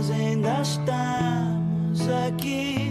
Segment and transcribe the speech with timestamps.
[0.00, 2.90] nós ainda estamos aqui.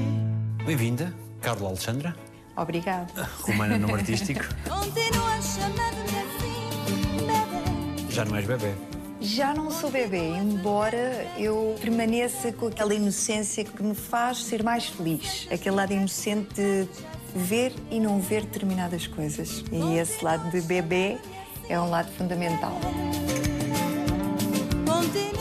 [0.63, 2.15] Bem-vinda, Carla Alexandra.
[2.55, 3.27] Obrigada.
[3.41, 4.41] Romana nome artístico.
[4.69, 8.11] Continua chamando-me assim, bebê.
[8.11, 8.73] Já não és bebê.
[9.19, 14.85] Já não sou bebê, embora eu permaneça com aquela inocência que me faz ser mais
[14.85, 15.47] feliz.
[15.51, 16.87] Aquele lado inocente de
[17.33, 19.63] ver e não ver determinadas coisas.
[19.71, 21.17] E esse lado de bebê
[21.69, 22.79] é um lado fundamental.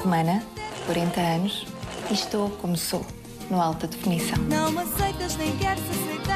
[0.02, 0.42] Romana,
[0.88, 1.66] 40 anos,
[2.10, 3.04] e estou como sou,
[3.50, 4.38] no alta definição.
[4.44, 6.27] Não aceitas nem queres aceitar.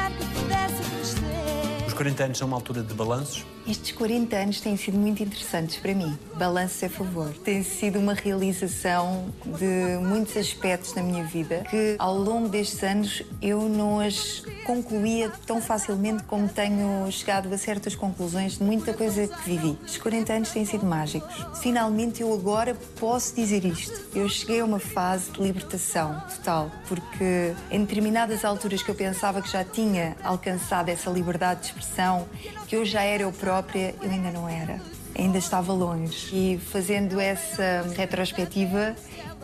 [1.93, 3.45] Os 40 anos são uma altura de balanços.
[3.67, 6.17] Estes 40 anos têm sido muito interessantes para mim.
[6.33, 7.31] Balanço a favor.
[7.45, 13.21] Tem sido uma realização de muitos aspectos na minha vida que, ao longo destes anos,
[13.41, 19.27] eu não as concluía tão facilmente como tenho chegado a certas conclusões de muita coisa
[19.27, 19.77] que vivi.
[19.85, 21.33] Estes 40 anos têm sido mágicos.
[21.61, 23.93] Finalmente, eu agora posso dizer isto.
[24.15, 29.41] Eu cheguei a uma fase de libertação total, porque em determinadas alturas que eu pensava
[29.41, 32.27] que já tinha alcançado essa liberdade de expressão,
[32.67, 34.81] que eu já era eu própria, eu ainda não era.
[35.17, 36.29] Ainda estava longe.
[36.33, 38.95] E fazendo essa retrospectiva,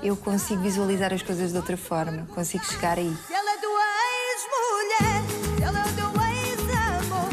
[0.02, 3.14] eu consigo visualizar as coisas de outra forma, consigo chegar aí.
[3.30, 3.60] Ela é
[4.32, 7.30] ex-mulher, ela é o teu ex-amor,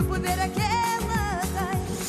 [0.00, 1.40] o poder é que ela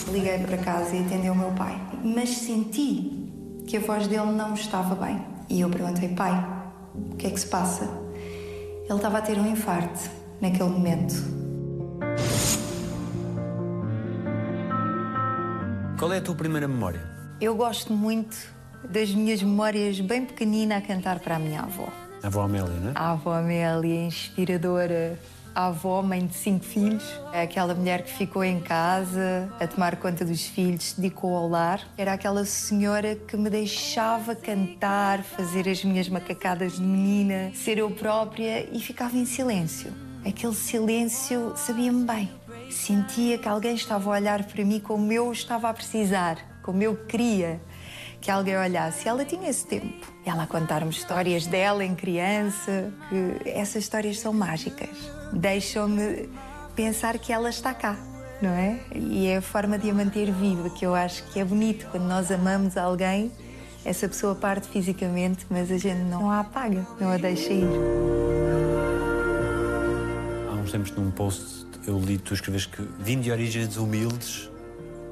[0.05, 0.13] tem.
[0.13, 3.29] Liguei para casa e atendeu o meu pai, mas senti
[3.65, 5.23] que a voz dele não estava bem.
[5.49, 6.33] E eu perguntei, pai,
[6.95, 7.85] o que é que se passa?
[8.83, 10.09] Ele estava a ter um infarto
[10.41, 11.40] naquele momento.
[16.01, 16.99] Qual é a tua primeira memória?
[17.39, 18.35] Eu gosto muito
[18.89, 21.89] das minhas memórias bem pequenina a cantar para a minha avó.
[22.23, 22.93] A avó Amélia, não é?
[22.95, 25.19] A avó Amélia, inspiradora.
[25.53, 27.03] A avó, mãe de cinco filhos.
[27.31, 31.47] É aquela mulher que ficou em casa a tomar conta dos filhos, se dedicou ao
[31.47, 31.87] lar.
[31.95, 37.91] Era aquela senhora que me deixava cantar, fazer as minhas macacadas de menina, ser eu
[37.91, 39.93] própria e ficava em silêncio.
[40.25, 42.40] Aquele silêncio sabia-me bem.
[42.71, 46.95] Sentia que alguém estava a olhar para mim como eu estava a precisar, como eu
[46.95, 47.59] queria
[48.21, 49.07] que alguém olhasse.
[49.07, 50.07] Ela tinha esse tempo.
[50.25, 54.89] Ela a contar-me histórias dela em criança, que essas histórias são mágicas.
[55.33, 56.29] Deixam-me
[56.75, 57.97] pensar que ela está cá,
[58.41, 58.79] não é?
[58.95, 62.03] E é a forma de a manter viva, que eu acho que é bonito quando
[62.03, 63.31] nós amamos alguém.
[63.83, 67.67] Essa pessoa parte fisicamente, mas a gente não a apaga, não a deixa ir.
[70.47, 74.49] Há uns tempos, num post, eu li tu escreves que vim de origens humildes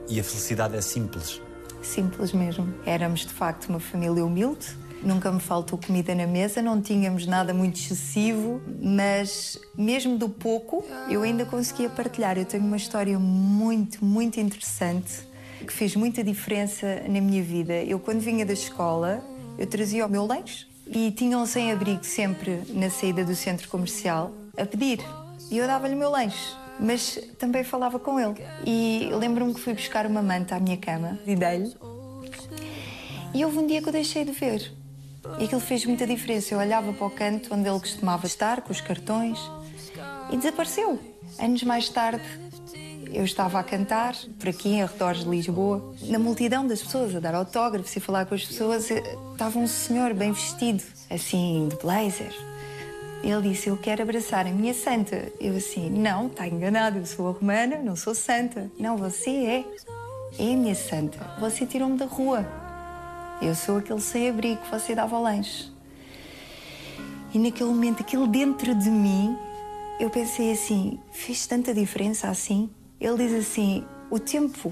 [0.07, 1.41] e a felicidade é simples.
[1.81, 2.73] Simples mesmo.
[2.85, 4.67] Éramos de facto uma família humilde.
[5.01, 10.85] Nunca me faltou comida na mesa, não tínhamos nada muito excessivo, mas mesmo do pouco
[11.09, 12.37] eu ainda conseguia partilhar.
[12.37, 15.29] Eu tenho uma história muito, muito interessante
[15.65, 17.73] que fez muita diferença na minha vida.
[17.83, 19.23] Eu, quando vinha da escola,
[19.57, 24.33] eu trazia o meu lanche e tinha um sem-abrigo sempre na saída do centro comercial
[24.57, 24.99] a pedir.
[25.49, 28.35] E eu dava-lhe o meu lanche, mas também falava com ele.
[28.65, 31.75] E lembro-me que fui buscar uma manta à minha cama e dei-lhe.
[33.33, 34.71] E houve um dia que eu deixei de ver.
[35.39, 36.53] E aquilo fez muita diferença.
[36.53, 39.39] Eu olhava para o canto onde ele costumava estar, com os cartões,
[40.31, 40.99] e desapareceu.
[41.39, 42.23] Anos mais tarde,
[43.11, 47.19] eu estava a cantar, por aqui, em arredores de Lisboa, na multidão das pessoas, a
[47.19, 52.33] dar autógrafos e falar com as pessoas, estava um senhor bem vestido, assim, de blazer.
[53.23, 55.31] Ele disse: Eu quero abraçar a minha santa.
[55.39, 58.71] Eu assim: Não, está enganado, eu sou a romana, não sou santa.
[58.79, 59.65] Não, você é.
[60.37, 61.19] É a minha santa.
[61.39, 62.45] Você tirou-me da rua.
[63.41, 65.71] Eu sou aquele sem-abrigo que você dava ao lanche.
[67.33, 69.37] E naquele momento, aquilo dentro de mim,
[69.99, 72.69] eu pensei assim: fez tanta diferença assim?
[72.99, 74.71] Ele diz assim: o tempo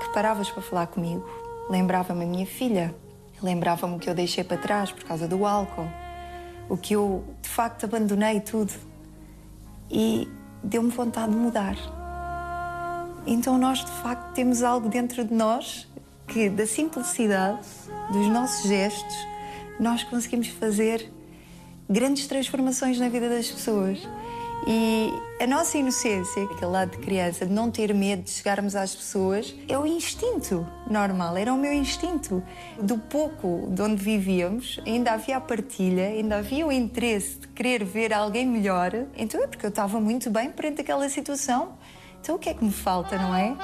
[0.00, 1.24] que paravas para falar comigo
[1.68, 2.94] lembrava-me a minha filha,
[3.42, 5.88] lembrava-me o que eu deixei para trás por causa do álcool,
[6.68, 8.72] o que eu de facto abandonei tudo.
[9.90, 10.28] E
[10.62, 11.76] deu-me vontade de mudar.
[13.26, 15.86] Então nós de facto temos algo dentro de nós
[16.26, 17.66] que, da simplicidade
[18.12, 19.16] dos nossos gestos,
[19.80, 21.10] nós conseguimos fazer
[21.88, 24.06] grandes transformações na vida das pessoas.
[24.66, 28.94] E a nossa inocência, aquele lado de criança, de não ter medo de chegarmos às
[28.94, 32.42] pessoas, é o instinto normal, era o meu instinto.
[32.80, 37.84] Do pouco de onde vivíamos, ainda havia a partilha, ainda havia o interesse de querer
[37.84, 38.92] ver alguém melhor.
[39.16, 41.78] Então é porque eu estava muito bem perante aquela situação.
[42.20, 43.56] Então o que é que me falta, não é?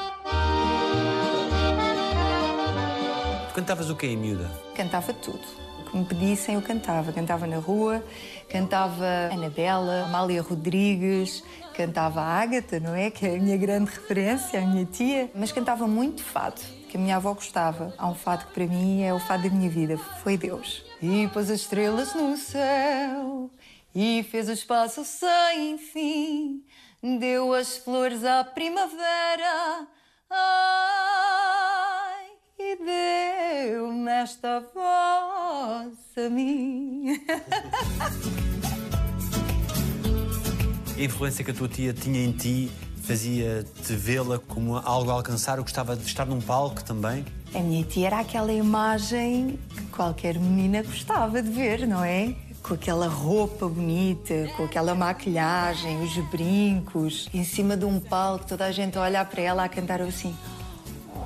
[3.55, 4.51] Cantavas o quê miúda?
[4.75, 5.64] Cantava tudo.
[5.95, 7.13] Me pedissem, eu cantava.
[7.13, 8.05] Cantava na rua,
[8.49, 11.43] cantava Anabela, Amália Rodrigues,
[11.77, 13.11] cantava a Ágata, não é?
[13.11, 15.31] Que é a minha grande referência, a minha tia.
[15.35, 16.61] Mas cantava muito fado.
[16.89, 17.93] que a minha avó gostava.
[17.99, 20.85] Há um fado que para mim é o fado da minha vida, foi Deus.
[21.03, 23.51] E pôs as estrelas no céu
[23.95, 26.63] e fez o espaço sem fim,
[27.19, 29.87] deu as flores à primavera.
[30.31, 32.04] Ai,
[32.67, 37.21] e deu-me esta voz a mim.
[40.97, 42.71] A influência que a tua tia tinha em ti
[43.03, 45.59] fazia-te vê-la como algo a alcançar?
[45.59, 47.25] Eu gostava de estar num palco também?
[47.53, 52.35] A minha tia era aquela imagem que qualquer menina gostava de ver, não é?
[52.63, 58.65] Com aquela roupa bonita, com aquela maquilhagem, os brincos, em cima de um palco, toda
[58.65, 60.35] a gente a olhar para ela a cantar assim: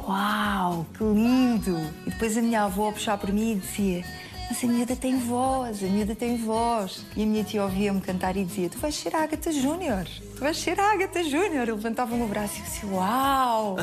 [0.09, 1.79] Uau, que lindo!
[2.07, 4.03] E depois a minha avó a puxar por mim e dizia:
[4.49, 7.05] Mas a miúda tem voz, a miúda tem voz.
[7.15, 10.41] E a minha tia ouvia-me cantar e dizia: Tu vais ser a Agatha Júnior, tu
[10.41, 11.69] vais ser a Agatha Júnior.
[11.69, 13.77] Eu levantava o braço e dizia: Uau,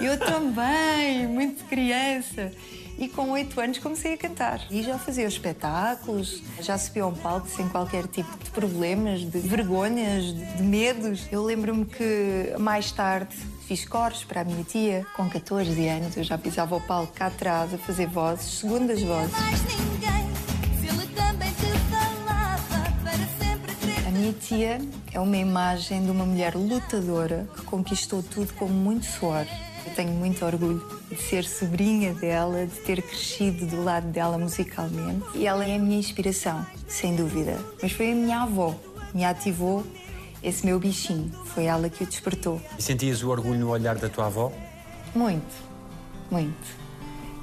[0.00, 2.52] eu também, muito criança.
[2.96, 4.64] E com oito anos comecei a cantar.
[4.70, 9.22] E já fazia os espetáculos, já subia a um palco sem qualquer tipo de problemas,
[9.22, 11.26] de vergonhas, de medos.
[11.32, 13.34] Eu lembro-me que mais tarde
[13.72, 15.06] fiz coros para a minha tia.
[15.16, 19.34] Com 14 anos eu já pisava o palco cá atrás a fazer vozes, segundas vozes.
[24.06, 24.78] A minha tia
[25.10, 29.46] é uma imagem de uma mulher lutadora que conquistou tudo com muito suor.
[29.86, 35.24] Eu tenho muito orgulho de ser sobrinha dela, de ter crescido do lado dela musicalmente.
[35.34, 37.58] E ela é a minha inspiração, sem dúvida.
[37.82, 38.76] Mas foi a minha avó
[39.10, 39.82] que me ativou
[40.42, 41.30] esse meu bichinho.
[41.46, 42.60] Foi ela que o despertou.
[42.78, 44.52] E sentias o orgulho no olhar da tua avó?
[45.14, 45.54] Muito,
[46.30, 46.82] muito.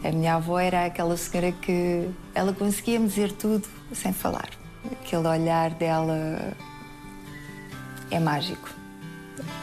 [0.04, 4.50] A minha avó era aquela senhora que ela conseguia me dizer tudo sem falar.
[4.92, 6.56] Aquele olhar dela
[8.10, 8.70] é mágico.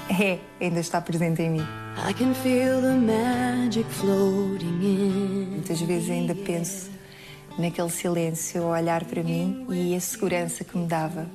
[0.08, 1.66] É, ainda está presente em mim.
[2.08, 5.46] I can feel the magic floating in.
[5.52, 6.90] Muitas vezes ainda penso
[7.58, 11.26] naquele silêncio a olhar para mim e a segurança que me dava.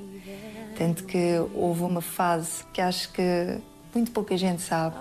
[0.78, 3.60] Tanto que houve uma fase que acho que
[3.94, 4.96] muito pouca gente sabe.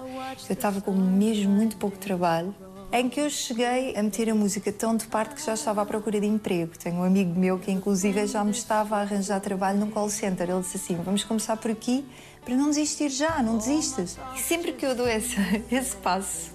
[0.49, 2.55] Eu estava com mesmo muito pouco trabalho.
[2.93, 5.87] Em que eu cheguei a meter a música tão de parte que já estava à
[5.87, 6.77] procura de emprego.
[6.77, 10.51] Tenho um amigo meu que, inclusive, já me estava a arranjar trabalho num call center.
[10.51, 12.05] Ele disse assim: Vamos começar por aqui
[12.45, 14.19] para não desistir já, não desistas.
[14.35, 15.37] E sempre que eu dou esse,
[15.71, 16.51] esse passo,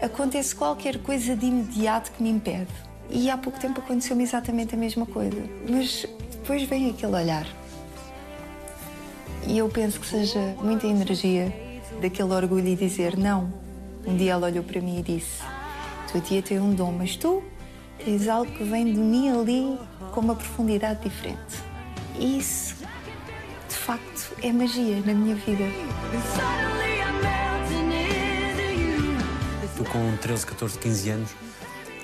[0.00, 2.72] acontece qualquer coisa de imediato que me impede.
[3.10, 5.42] E há pouco tempo aconteceu-me exatamente a mesma coisa.
[5.68, 7.46] Mas depois vem aquele olhar.
[9.46, 11.52] E eu penso que seja muita energia
[12.00, 13.52] daquele orgulho e dizer não.
[14.06, 15.42] Um dia ela olhou para mim e disse:
[16.10, 17.42] Tua tia tem um dom, mas tu
[18.04, 19.78] tens algo que vem de mim ali
[20.12, 21.62] com uma profundidade diferente.
[22.18, 22.76] E isso,
[23.68, 25.64] de facto, é magia na minha vida.
[29.76, 31.30] Tu, com 13, 14, 15 anos,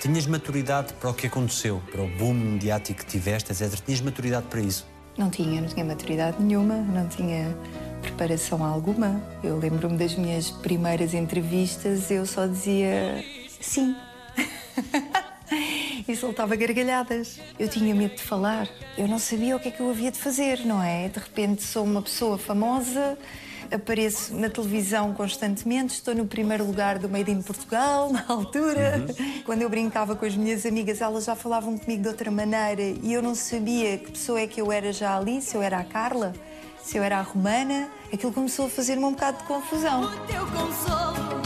[0.01, 3.81] tinhas maturidade para o que aconteceu, para o boom mediático que tiveste, etc.
[3.85, 4.87] Tinhas maturidade para isso?
[5.17, 7.57] Não tinha, não tinha maturidade nenhuma, não tinha
[8.03, 9.23] preparação alguma.
[9.43, 13.25] Eu lembro-me das minhas primeiras entrevistas, eu só dizia
[13.61, 13.97] sim.
[16.09, 17.41] e soltava gargalhadas.
[17.59, 18.69] Eu tinha medo de falar.
[18.97, 21.09] Eu não sabia o que é que eu havia de fazer, não é?
[21.09, 23.19] De repente sou uma pessoa famosa,
[23.71, 29.07] apareço na televisão constantemente, estou no primeiro lugar do Made in Portugal, na altura.
[29.45, 33.13] Quando eu brincava com as minhas amigas, elas já falavam comigo de outra maneira e
[33.13, 35.85] eu não sabia que pessoa é que eu era já ali, se eu era a
[35.85, 36.33] Carla,
[36.83, 37.89] se eu era a Romana.
[38.13, 40.03] Aquilo começou a fazer-me um bocado de confusão.
[40.03, 41.43] O teu consolo,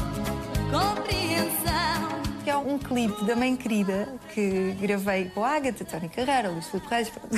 [0.71, 2.19] compreensão.
[2.45, 6.66] Que é um clipe da Mãe Querida que gravei com a Agatha, Tony Carreira, Luís
[6.66, 7.28] Filipe Reis, pronto.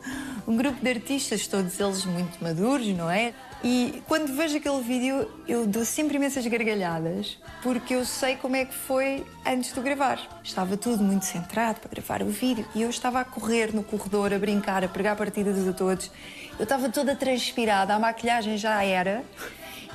[0.46, 3.32] um grupo de artistas, todos eles muito maduros, não é?
[3.62, 8.64] E quando vejo aquele vídeo, eu dou sempre imensas gargalhadas, porque eu sei como é
[8.64, 10.40] que foi antes de gravar.
[10.42, 14.32] Estava tudo muito centrado para gravar o vídeo e eu estava a correr no corredor,
[14.32, 16.10] a brincar, a pregar partidas a todos.
[16.58, 19.22] Eu estava toda transpirada, a maquilhagem já era,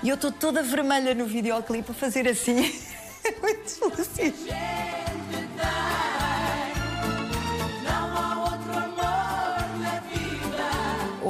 [0.04, 2.72] e eu estou toda vermelha no videoclipe a fazer assim.
[3.42, 4.46] muito feliz.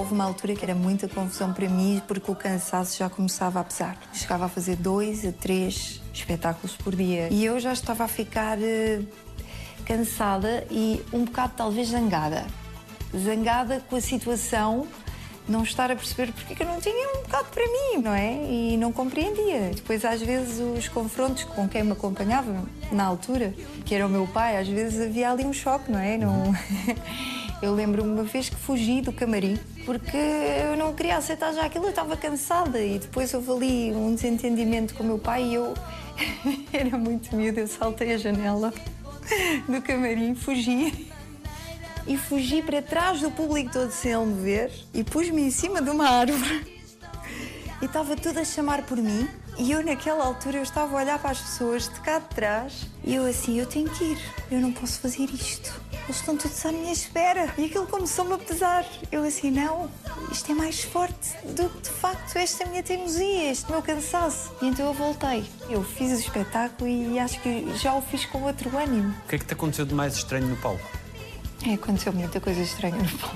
[0.05, 3.63] Houve uma altura que era muita confusão para mim porque o cansaço já começava a
[3.63, 3.97] pesar.
[4.13, 8.61] Chegava a fazer dois a três espetáculos por dia e eu já estava a ficar
[8.61, 9.01] eh,
[9.83, 12.45] cansada e um bocado talvez zangada.
[13.17, 14.85] Zangada com a situação,
[15.49, 18.13] não estar a perceber porque é que eu não tinha um bocado para mim, não
[18.13, 18.45] é?
[18.47, 19.71] E não compreendia.
[19.75, 24.27] Depois, às vezes, os confrontos com quem me acompanhava na altura, que era o meu
[24.27, 26.15] pai, às vezes havia ali um choque, não é?
[26.15, 26.53] Não...
[27.59, 31.85] Eu lembro-me uma vez que fugi do camarim porque eu não queria aceitar já aquilo,
[31.85, 35.73] eu estava cansada e depois houve ali um desentendimento com o meu pai e eu
[36.71, 38.73] Era muito miúda, eu saltei a janela
[39.67, 41.09] do camarim, fugi.
[42.07, 45.81] E fugi para trás do público todo sem ele me ver e pus-me em cima
[45.81, 46.75] de uma árvore.
[47.81, 49.27] E estava tudo a chamar por mim.
[49.57, 52.87] E eu, naquela altura, eu estava a olhar para as pessoas de cá de trás
[53.03, 54.17] e eu assim, eu tenho que ir,
[54.51, 55.84] eu não posso fazer isto.
[56.05, 57.53] Eles estão todos à minha espera.
[57.57, 58.85] E aquilo começou-me a pesar.
[59.11, 59.89] Eu assim, não,
[60.31, 64.51] isto é mais forte do que de facto esta minha teimosia, este meu cansaço.
[64.61, 65.43] E então eu voltei.
[65.69, 69.15] Eu fiz o espetáculo e acho que já o fiz com outro ânimo.
[69.25, 70.87] O que é que te aconteceu de mais estranho no palco?
[71.67, 73.35] É, aconteceu muita coisa estranha no palco.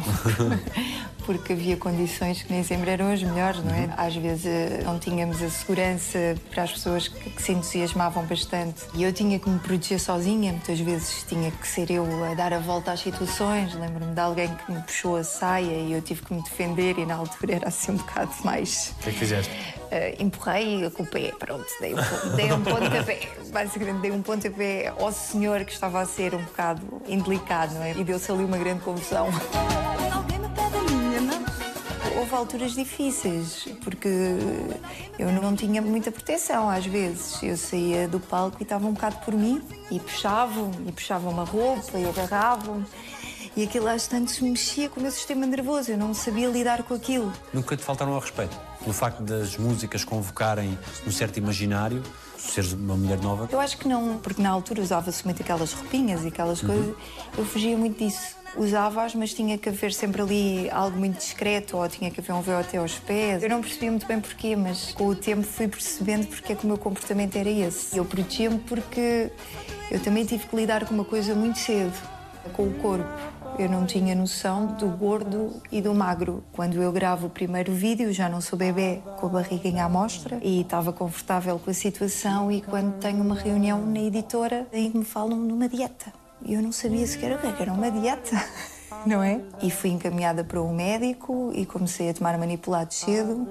[1.30, 3.88] Porque havia condições que nem sempre eram as melhores, não é?
[3.96, 8.82] Às vezes eh, não tínhamos a segurança para as pessoas que, que se entusiasmavam bastante.
[8.96, 12.52] E eu tinha que me proteger sozinha, muitas vezes tinha que ser eu a dar
[12.52, 13.76] a volta às situações.
[13.76, 17.06] Lembro-me de alguém que me puxou a saia e eu tive que me defender, e
[17.06, 18.96] na altura era assim um bocado mais.
[19.00, 19.54] O que é que fizeste?
[19.54, 23.30] Uh, empurrei com o pé, pronto, dei um, dei um pontapé.
[23.54, 27.92] Basicamente, dei um pontapé ao senhor que estava a ser um bocado indelicado, não é?
[27.92, 29.30] E deu-se ali uma grande confusão.
[32.30, 34.08] Houve alturas difíceis, porque
[35.18, 37.42] eu não tinha muita proteção às vezes.
[37.42, 39.60] Eu saía do palco e estava um bocado por mim,
[39.90, 42.86] e puxavam, e puxavam uma roupa, e agarravam.
[43.58, 46.94] E aquilo às tantas mexia com o meu sistema nervoso, eu não sabia lidar com
[46.94, 47.34] aquilo.
[47.52, 48.56] Nunca te faltaram ao respeito?
[48.80, 52.04] Pelo facto das músicas convocarem um certo imaginário,
[52.38, 53.50] seres uma mulher nova?
[53.52, 56.96] Eu acho que não, porque na altura usava-se muito aquelas roupinhas e aquelas coisas.
[57.36, 58.38] Eu fugia muito disso.
[58.58, 62.41] Usava-as, mas tinha que haver sempre ali algo muito discreto ou tinha que haver um
[62.41, 63.44] véu até aos pés.
[63.44, 66.65] Eu não percebia muito bem porquê, mas com o tempo fui percebendo porque é que
[66.65, 67.98] o meu comportamento era esse.
[67.98, 69.32] Eu protegia-me porque
[69.91, 71.94] eu também tive que lidar com uma coisa muito cedo,
[72.53, 73.08] com o corpo.
[73.58, 76.44] Eu não tinha noção do gordo e do magro.
[76.53, 80.39] Quando eu gravo o primeiro vídeo, já não sou bebê com a barriga em amostra
[80.41, 82.51] e estava confortável com a situação.
[82.51, 86.19] E quando tenho uma reunião na editora, aí me falam numa dieta.
[86.43, 88.43] E eu não sabia sequer o que é que era uma dieta,
[89.05, 89.41] não é?
[89.62, 93.48] E fui encaminhada para um médico e comecei a tomar manipulados cedo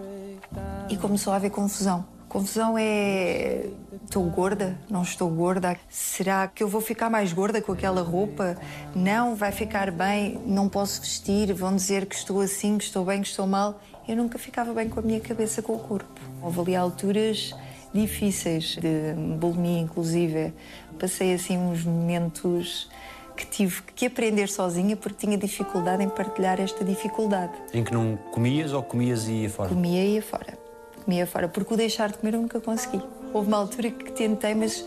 [0.88, 2.04] e começou a haver confusão.
[2.28, 3.66] Confusão é.
[4.04, 4.78] Estou gorda?
[4.88, 5.76] Não estou gorda?
[5.88, 8.56] Será que eu vou ficar mais gorda com aquela roupa?
[8.94, 13.22] Não, vai ficar bem, não posso vestir, vão dizer que estou assim, que estou bem,
[13.22, 13.80] que estou mal.
[14.06, 16.20] Eu nunca ficava bem com a minha cabeça, com o corpo.
[16.42, 17.54] Houve ali alturas
[17.92, 20.52] difíceis, de bulimia inclusive.
[20.98, 22.88] Passei assim uns momentos
[23.36, 27.52] que tive que aprender sozinha porque tinha dificuldade em partilhar esta dificuldade.
[27.72, 29.68] Em que não comias ou comias e ia fora?
[29.68, 30.58] Comia e ia fora.
[31.04, 33.00] Comia fora, porque o deixar de comer eu nunca consegui.
[33.32, 34.84] Houve uma altura que tentei, mas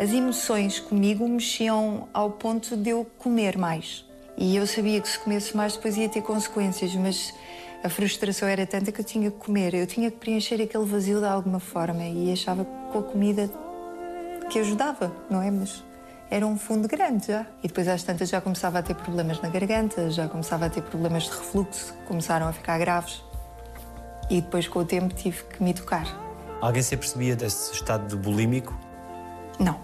[0.00, 4.04] as emoções comigo mexiam ao ponto de eu comer mais.
[4.38, 7.34] E eu sabia que se comesse mais depois ia ter consequências, mas
[7.84, 9.74] a frustração era tanta que eu tinha que comer.
[9.74, 13.50] Eu tinha que preencher aquele vazio de alguma forma e achava que com a comida
[14.50, 15.50] que ajudava, não é?
[15.50, 15.82] Mas
[16.28, 17.46] era um fundo grande já.
[17.62, 20.82] E depois às tantas já começava a ter problemas na garganta, já começava a ter
[20.82, 23.22] problemas de refluxo, começaram a ficar graves.
[24.28, 26.06] E depois com o tempo tive que me educar.
[26.60, 28.76] Alguém se apercebia desse estado de bulímico?
[29.58, 29.78] Não,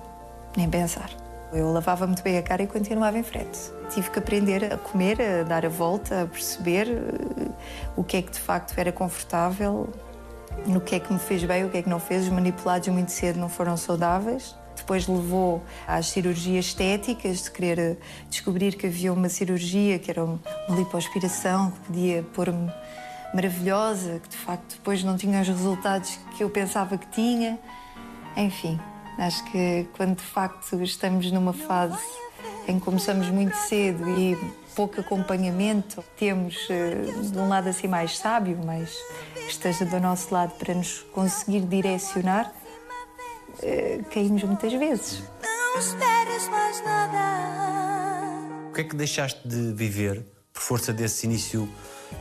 [0.57, 1.11] nem pensar.
[1.53, 3.59] Eu lavava muito bem a cara e continuava em frente.
[3.91, 7.49] Tive que aprender a comer, a dar a volta, a perceber eh,
[7.97, 9.89] o que é que de facto era confortável,
[10.65, 12.25] no que é que me fez bem, o que é que não fez.
[12.25, 14.57] Os manipulados muito cedo não foram saudáveis.
[14.77, 17.97] Depois levou às cirurgias estéticas, de querer eh,
[18.29, 22.71] descobrir que havia uma cirurgia que era uma lipoaspiração, que podia pôr-me
[23.35, 27.59] maravilhosa, que de facto depois não tinha os resultados que eu pensava que tinha.
[28.37, 28.79] Enfim,
[29.19, 31.99] acho que quando de facto estamos numa fase
[32.69, 34.37] em que começamos muito cedo e
[34.75, 38.95] pouco acompanhamento, temos eh, de um lado assim mais sábio, mas
[39.49, 42.53] esteja do nosso lado para nos conseguir direcionar,
[43.63, 45.23] eh, caímos muitas vezes.
[45.43, 48.69] Não esperes mais nada.
[48.71, 51.69] O que é que deixaste de viver por força desse início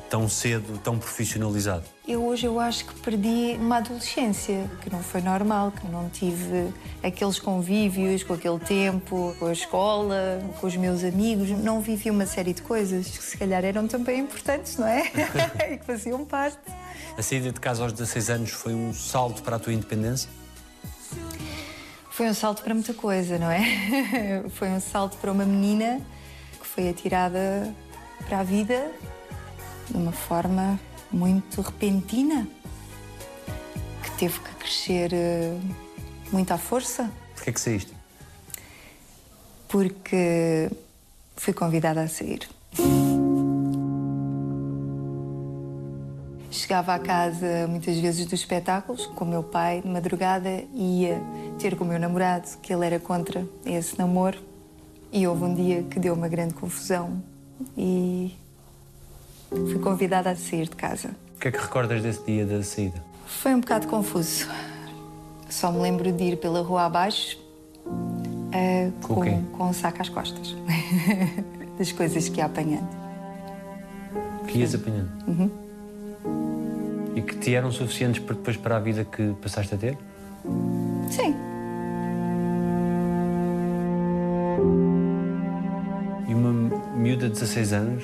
[0.10, 1.84] tão cedo, tão profissionalizado?
[2.08, 6.74] Eu hoje eu acho que perdi uma adolescência que não foi normal, que não tive
[7.04, 12.26] aqueles convívios com aquele tempo, com a escola, com os meus amigos, não vivi uma
[12.26, 15.12] série de coisas que se calhar eram também importantes, não é?
[15.74, 16.60] e que faziam parte.
[17.18, 20.30] A saída de casa aos 16 anos foi um salto para a tua independência?
[22.10, 24.44] Foi um salto para muita coisa, não é?
[24.56, 26.02] Foi um salto para uma menina
[26.62, 27.74] que foi atirada
[28.26, 28.90] para a vida
[29.90, 30.80] de uma forma
[31.12, 32.48] muito repentina,
[34.02, 35.58] que teve que crescer eh,
[36.32, 37.94] muito à força, Porquê é que saíste?
[39.68, 40.70] porque
[41.36, 42.48] fui convidada a sair.
[46.66, 51.22] Chegava à casa muitas vezes dos espetáculos com o meu pai de madrugada e ia
[51.60, 54.40] ter com o meu namorado, que ele era contra esse namoro.
[55.12, 57.22] E houve um dia que deu uma grande confusão
[57.78, 58.36] e
[59.50, 61.10] fui convidada a sair de casa.
[61.36, 63.02] O que é que recordas desse dia da saída?
[63.28, 64.48] Foi um bocado confuso.
[65.48, 67.38] Só me lembro de ir pela rua abaixo
[68.52, 69.32] eh, Com o quê?
[69.52, 70.56] com, com um saco às costas.
[71.78, 72.90] das coisas que ia apanhando.
[74.48, 75.12] Que ias apanhando?
[75.28, 75.65] Uhum.
[77.16, 79.98] E que te eram suficientes para depois para a vida que passaste a ter?
[81.10, 81.34] Sim.
[86.28, 86.52] E uma
[86.96, 88.04] miúda de 16 anos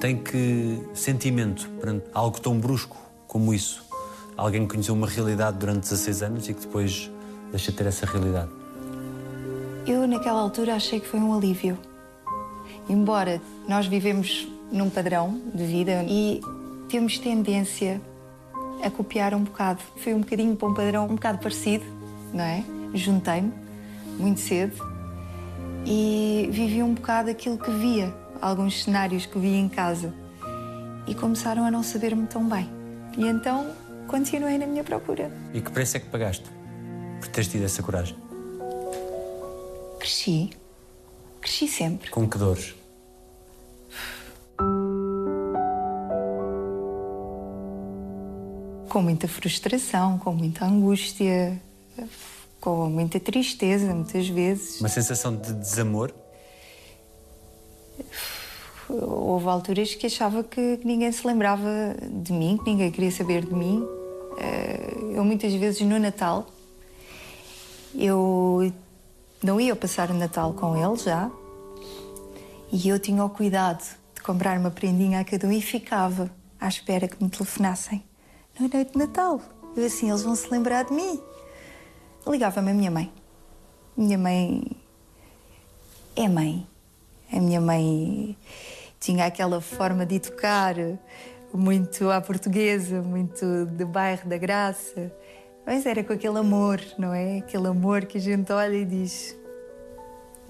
[0.00, 2.96] tem que sentimento perante algo tão brusco
[3.26, 3.84] como isso?
[4.36, 7.10] Alguém que conheceu uma realidade durante 16 anos e que depois
[7.50, 8.50] deixa de ter essa realidade.
[9.86, 11.78] Eu, naquela altura, achei que foi um alívio.
[12.88, 16.40] Embora nós vivemos num padrão de vida e
[16.94, 18.00] temos tendência
[18.80, 19.82] a copiar um bocado.
[19.96, 21.84] Fui um bocadinho para um padrão um bocado parecido,
[22.32, 22.62] não é?
[22.94, 23.52] Juntei-me
[24.16, 24.76] muito cedo
[25.84, 30.14] e vivi um bocado aquilo que via, alguns cenários que via em casa.
[31.08, 32.70] E começaram a não saber-me tão bem.
[33.18, 33.72] E então
[34.06, 35.32] continuei na minha procura.
[35.52, 36.48] E que preço é que pagaste
[37.18, 38.16] por teres tido essa coragem?
[39.98, 40.50] Cresci.
[41.40, 42.08] Cresci sempre.
[42.08, 42.72] Com que dores?
[48.94, 51.60] Com muita frustração, com muita angústia,
[52.60, 54.78] com muita tristeza, muitas vezes.
[54.78, 56.14] Uma sensação de desamor?
[58.88, 61.68] Houve alturas que achava que ninguém se lembrava
[62.08, 63.84] de mim, que ninguém queria saber de mim.
[64.38, 66.46] Eh, Eu muitas vezes no Natal
[67.96, 68.72] eu
[69.42, 71.28] não ia passar o Natal com ele já
[72.70, 73.84] e eu tinha o cuidado
[74.14, 78.00] de comprar uma prendinha a cada um e ficava à espera que me telefonassem
[78.58, 79.40] na noite de Natal.
[79.76, 81.20] Eu assim, eles vão se lembrar de mim.
[82.26, 83.12] Ligava-me a minha mãe.
[83.96, 84.64] Minha mãe
[86.16, 86.66] é mãe.
[87.32, 88.36] A minha mãe
[89.00, 90.76] tinha aquela forma de educar
[91.52, 95.12] muito à portuguesa, muito de bairro da graça.
[95.66, 97.38] Mas era com aquele amor, não é?
[97.38, 99.36] Aquele amor que a gente olha e diz: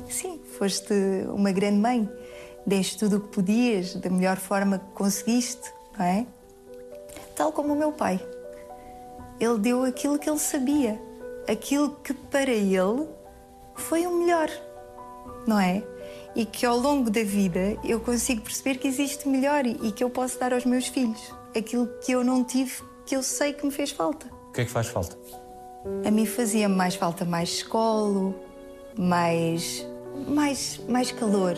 [0.09, 0.93] Sim, foste
[1.29, 2.09] uma grande mãe,
[2.67, 6.27] deste tudo o que podias, da melhor forma que conseguiste, não é?
[7.35, 8.21] Tal como o meu pai.
[9.41, 11.01] Ele deu aquilo que ele sabia,
[11.49, 13.09] aquilo que para ele
[13.75, 14.49] foi o melhor,
[15.47, 15.83] não é?
[16.37, 20.11] E que ao longo da vida eu consigo perceber que existe melhor e que eu
[20.11, 23.73] posso dar aos meus filhos aquilo que eu não tive, que eu sei que me
[23.73, 24.27] fez falta.
[24.49, 25.17] O que é que faz falta?
[26.05, 28.35] A mim fazia mais falta mais escolo,
[28.97, 29.87] mais,
[30.27, 31.57] mais, mais calor.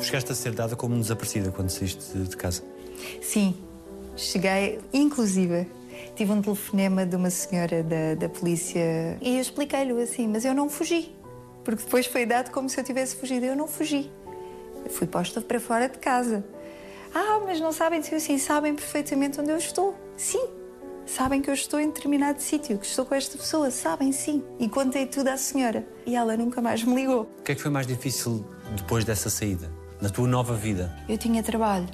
[0.00, 2.62] Chegaste a ser dada como desaparecida quando saíste de- casa.
[3.22, 3.54] Sim,
[4.16, 5.66] cheguei, inclusive,
[6.14, 10.54] tive um telefonema de uma senhora da, da polícia e eu expliquei-lhe assim, mas eu
[10.54, 11.14] não fugi,
[11.64, 13.46] porque depois foi dado como se eu tivesse fugido.
[13.46, 14.10] Eu não fugi.
[14.84, 16.44] Eu fui posta para fora de casa.
[17.14, 19.96] Ah, mas não sabem se eu assim, sabem perfeitamente onde eu estou.
[20.16, 20.46] Sim,
[21.06, 24.44] sabem que eu estou em determinado sítio, que estou com esta pessoa, sabem sim.
[24.58, 27.22] E contei tudo à senhora e ela nunca mais me ligou.
[27.40, 28.44] O que é que foi mais difícil
[28.76, 29.70] depois dessa saída?
[30.00, 30.94] Na tua nova vida?
[31.08, 31.86] Eu tinha trabalho.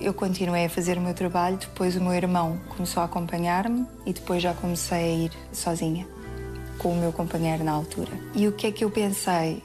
[0.00, 4.12] Eu continuei a fazer o meu trabalho, depois o meu irmão começou a acompanhar-me e
[4.14, 6.06] depois já comecei a ir sozinha,
[6.78, 8.10] com o meu companheiro na altura.
[8.34, 9.62] E o que é que eu pensei?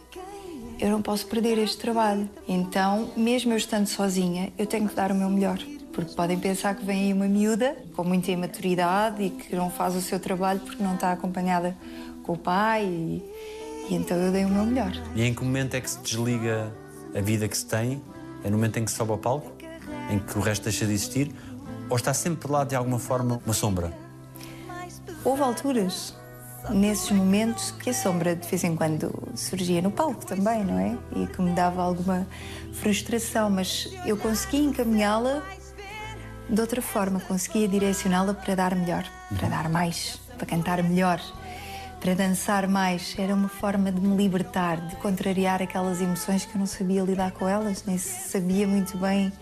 [0.78, 2.30] Eu não posso perder este trabalho.
[2.50, 5.58] Então, mesmo eu estando sozinha, eu tenho que dar o meu melhor.
[5.94, 9.96] Porque podem pensar que vem aí uma miúda com muita imaturidade e que não faz
[9.96, 11.74] o seu trabalho porque não está acompanhada
[12.24, 12.84] com o pai.
[12.84, 13.24] E,
[13.90, 14.92] e então eu dei o meu melhor.
[15.16, 16.74] E em que momento é que se desliga
[17.16, 18.04] a vida que se tem?
[18.44, 19.52] É no momento em que se sobe ao palco?
[20.10, 21.34] Em que o resto deixa de existir?
[21.90, 23.94] Ou está sempre lá, de alguma forma, uma sombra?
[25.24, 26.14] Houve alturas,
[26.70, 30.98] nesses momentos, que a sombra de vez em quando surgia no palco também, não é?
[31.16, 32.28] E que me dava alguma
[32.74, 35.42] frustração, mas eu conseguia encaminhá-la
[36.50, 39.04] de outra forma, conseguia direcioná-la para dar melhor,
[39.36, 41.20] para dar mais, para cantar melhor,
[42.06, 43.16] para dançar mais.
[43.18, 47.32] Era uma forma de me libertar, de contrariar aquelas emoções que eu não sabia lidar
[47.32, 49.34] com elas, nem sabia muito bem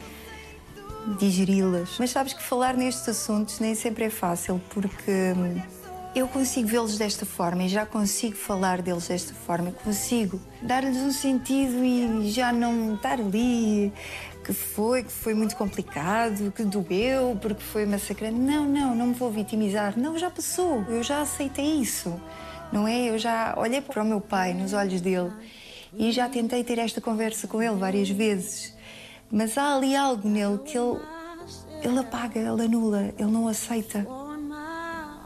[1.19, 1.97] digeri-las.
[1.99, 5.61] Mas sabes que falar nestes assuntos nem sempre é fácil, porque hum,
[6.15, 9.67] eu consigo vê-los desta forma e já consigo falar deles desta forma.
[9.67, 13.91] Eu consigo dar-lhes um sentido e já não estar ali
[14.41, 18.39] que foi, que foi muito complicado, que doeu, porque foi massacrante.
[18.39, 19.99] Não, não, não me vou vitimizar.
[19.99, 20.85] Não, já passou.
[20.87, 22.17] Eu já aceitei isso.
[22.71, 23.09] Não é?
[23.09, 25.31] Eu já olhei para o meu pai nos olhos dele
[25.95, 28.73] E já tentei ter esta conversa com ele várias vezes,
[29.31, 30.99] mas há ali algo nele que ele,
[31.83, 34.05] ele apaga, ele anula, ele não aceita.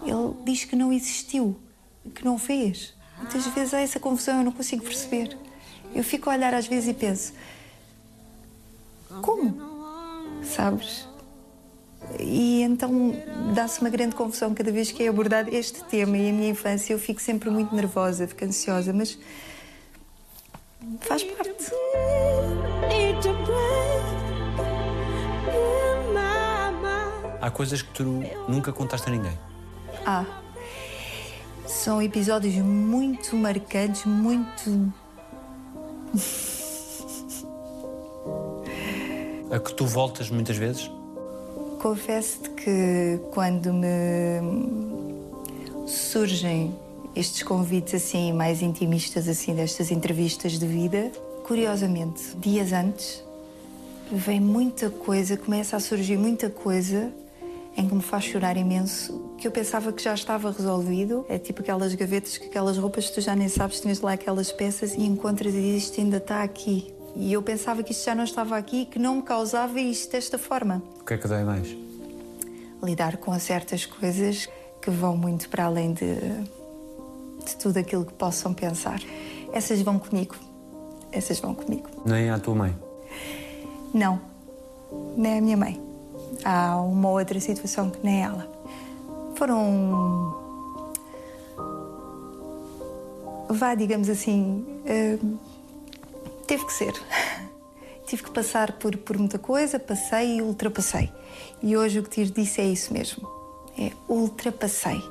[0.03, 1.57] Ele diz que não existiu,
[2.13, 2.93] que não fez.
[3.17, 5.37] Muitas vezes há essa confusão, eu não consigo perceber.
[5.93, 7.33] Eu fico a olhar às vezes e penso:
[9.21, 9.57] como?
[10.43, 11.07] Sabes?
[12.19, 13.13] E então
[13.53, 16.93] dá-se uma grande confusão cada vez que é abordado este tema e a minha infância
[16.93, 19.17] eu fico sempre muito nervosa, fico ansiosa, mas
[21.01, 21.71] faz parte.
[27.41, 28.03] Há coisas que tu
[28.47, 29.37] nunca contaste a ninguém.
[30.05, 30.25] Ah,
[31.65, 34.93] são episódios muito marcantes, muito.
[39.51, 40.89] A que tu voltas muitas vezes.
[41.79, 43.87] Confesso-te que quando me
[45.87, 46.75] surgem
[47.15, 51.11] estes convites assim mais intimistas assim destas entrevistas de vida,
[51.45, 53.23] curiosamente, dias antes
[54.11, 57.11] vem muita coisa, começa a surgir muita coisa
[57.75, 61.25] em que me faz chorar imenso, que eu pensava que já estava resolvido.
[61.29, 64.51] É tipo aquelas gavetas, que aquelas roupas que tu já nem sabes, tinhas lá aquelas
[64.51, 66.96] peças e encontras e dizes ainda está aqui.
[67.19, 70.37] E eu pensava que isto já não estava aqui, que não me causava isto desta
[70.37, 71.75] forma O que é que dói mais?
[72.83, 74.47] lidar com certas coisas
[74.79, 76.15] que vão muito para além de,
[77.43, 78.99] de tudo aquilo que possam pensar.
[79.51, 80.35] Essas vão comigo.
[81.11, 81.89] Essas vão comigo.
[82.05, 82.77] Nem à tua mãe.
[83.91, 84.21] Não,
[85.17, 85.81] nem a minha mãe.
[86.45, 88.47] Há uma outra situação que nem ela.
[89.35, 90.35] Foram.
[93.49, 94.63] Vá, digamos assim.
[95.23, 95.37] hum,
[96.47, 96.93] teve que ser.
[98.07, 101.11] Tive que passar por, por muita coisa, passei e ultrapassei.
[101.61, 103.29] E hoje o que te disse é isso mesmo.
[103.77, 105.03] É ultrapassei.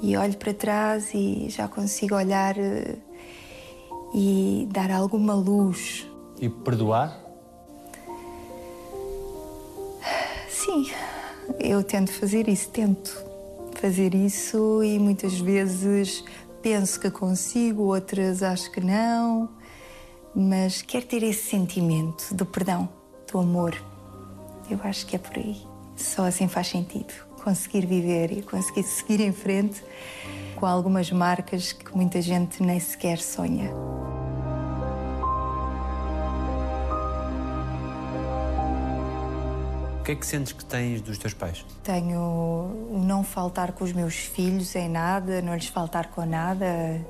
[0.00, 2.96] E olho para trás e já consigo olhar eh,
[4.14, 6.06] e dar alguma luz
[6.40, 7.20] E perdoar?
[10.48, 10.90] Sim,
[11.58, 13.24] eu tento fazer isso, tento
[13.74, 16.24] fazer isso e muitas vezes
[16.62, 19.48] penso que consigo, outras acho que não,
[20.40, 22.88] mas quero ter esse sentimento do perdão,
[23.30, 23.76] do amor.
[24.70, 25.60] Eu acho que é por aí.
[25.96, 29.82] Só assim faz sentido conseguir viver e conseguir seguir em frente
[30.54, 33.72] com algumas marcas que muita gente nem sequer sonha.
[39.98, 41.64] O que é que sentes que tens dos teus pais?
[41.82, 47.04] Tenho o não faltar com os meus filhos em nada, não lhes faltar com nada,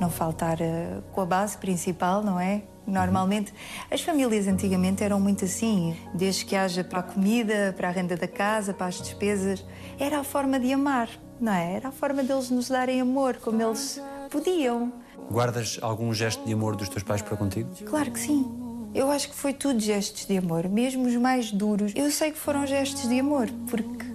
[0.00, 2.62] não faltar eh, com a base principal, não é?
[2.86, 3.52] Normalmente,
[3.90, 8.16] as famílias antigamente eram muito assim, desde que haja para a comida, para a renda
[8.16, 9.64] da casa, para as despesas,
[9.98, 11.08] era a forma de amar,
[11.38, 11.74] não é?
[11.74, 14.92] Era a forma deles nos darem amor, como eles podiam.
[15.30, 17.70] Guardas algum gesto de amor dos teus pais para contigo?
[17.84, 18.50] Claro que sim.
[18.92, 21.92] Eu acho que foi tudo gestos de amor, mesmo os mais duros.
[21.94, 24.06] Eu sei que foram gestos de amor, porque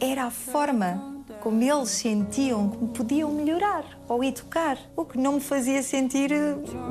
[0.00, 1.15] era a forma
[1.46, 4.76] como eles sentiam que me podiam melhorar ou educar.
[4.96, 6.32] O que não me fazia sentir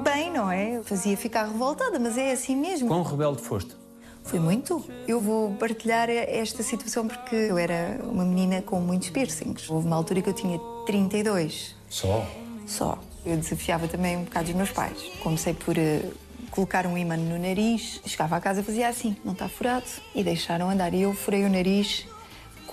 [0.01, 0.81] bem, não é?
[0.81, 2.87] Fazia ficar revoltada, mas é assim mesmo.
[2.87, 3.75] Quão rebelde foste?
[4.23, 4.81] Foi muito.
[5.05, 9.69] Eu vou partilhar esta situação porque eu era uma menina com muitos piercings.
[9.69, 12.25] Houve uma altura que eu tinha 32 Só?
[12.65, 12.97] só.
[13.25, 15.03] Eu desafiava também um bocado os meus pais.
[15.21, 16.01] Comecei por eh,
[16.49, 19.85] colocar um imã no nariz, chegava à casa e fazia assim, não está furado.
[20.15, 20.93] E deixaram andar.
[20.93, 22.07] E eu furei o nariz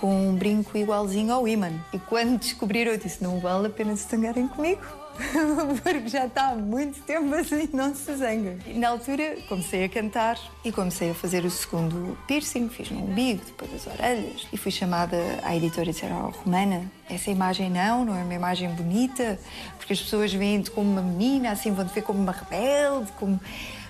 [0.03, 1.71] com um brinco igualzinho ao imã.
[1.93, 4.81] E quando descobriram, eu disse: não vale a pena se zangarem comigo.
[5.81, 8.57] Porque já está há muito tempo assim, não se zanga.
[8.67, 13.01] E na altura comecei a cantar e comecei a fazer o segundo piercing, fiz no
[13.01, 14.45] umbigo, depois as orelhas.
[14.51, 18.33] E fui chamada à editora e disseram: oh, Romana, essa imagem não, não é uma
[18.33, 19.39] imagem bonita,
[19.77, 23.39] porque as pessoas veem-te como uma menina, assim vão-te ver como uma rebelde, como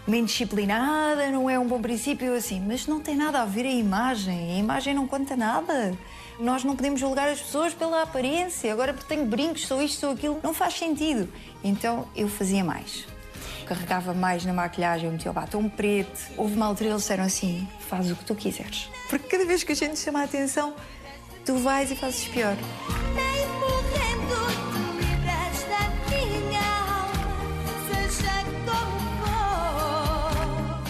[0.06, 2.34] uma indisciplinada, não é um bom princípio.
[2.36, 5.98] Assim, mas não tem nada a ver a imagem, a imagem não conta nada.
[6.39, 8.72] Nós não podemos julgar as pessoas pela aparência.
[8.72, 11.32] Agora, porque tenho brincos, sou isto, sou aquilo, não faz sentido.
[11.63, 13.06] Então eu fazia mais.
[13.66, 16.20] Carregava mais na maquilhagem, eu metia o batom preto.
[16.36, 18.89] Houve uma altura eles disseram assim: faz o que tu quiseres.
[19.10, 20.74] Porque cada vez que a gente chama a atenção,
[21.46, 22.56] tu vais e fazes pior.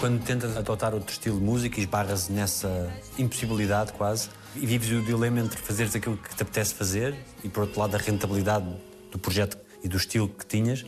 [0.03, 5.01] Quando tentas adotar outro estilo de música e esbarras nessa impossibilidade quase e vives o
[5.01, 8.65] dilema entre fazeres aquilo que te apetece fazer e, por outro lado, a rentabilidade
[9.09, 10.85] do projeto e do estilo que tinhas,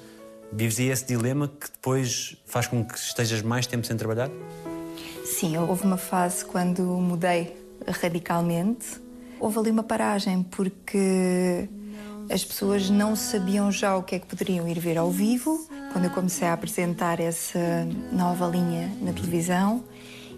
[0.51, 4.29] vives aí esse dilema que depois faz com que estejas mais tempo sem trabalhar?
[5.23, 7.55] Sim, houve uma fase quando mudei
[7.87, 9.01] radicalmente.
[9.39, 11.69] Houve ali uma paragem porque
[12.29, 16.05] as pessoas não sabiam já o que é que poderiam ir ver ao vivo, quando
[16.05, 19.81] eu comecei a apresentar essa nova linha na televisão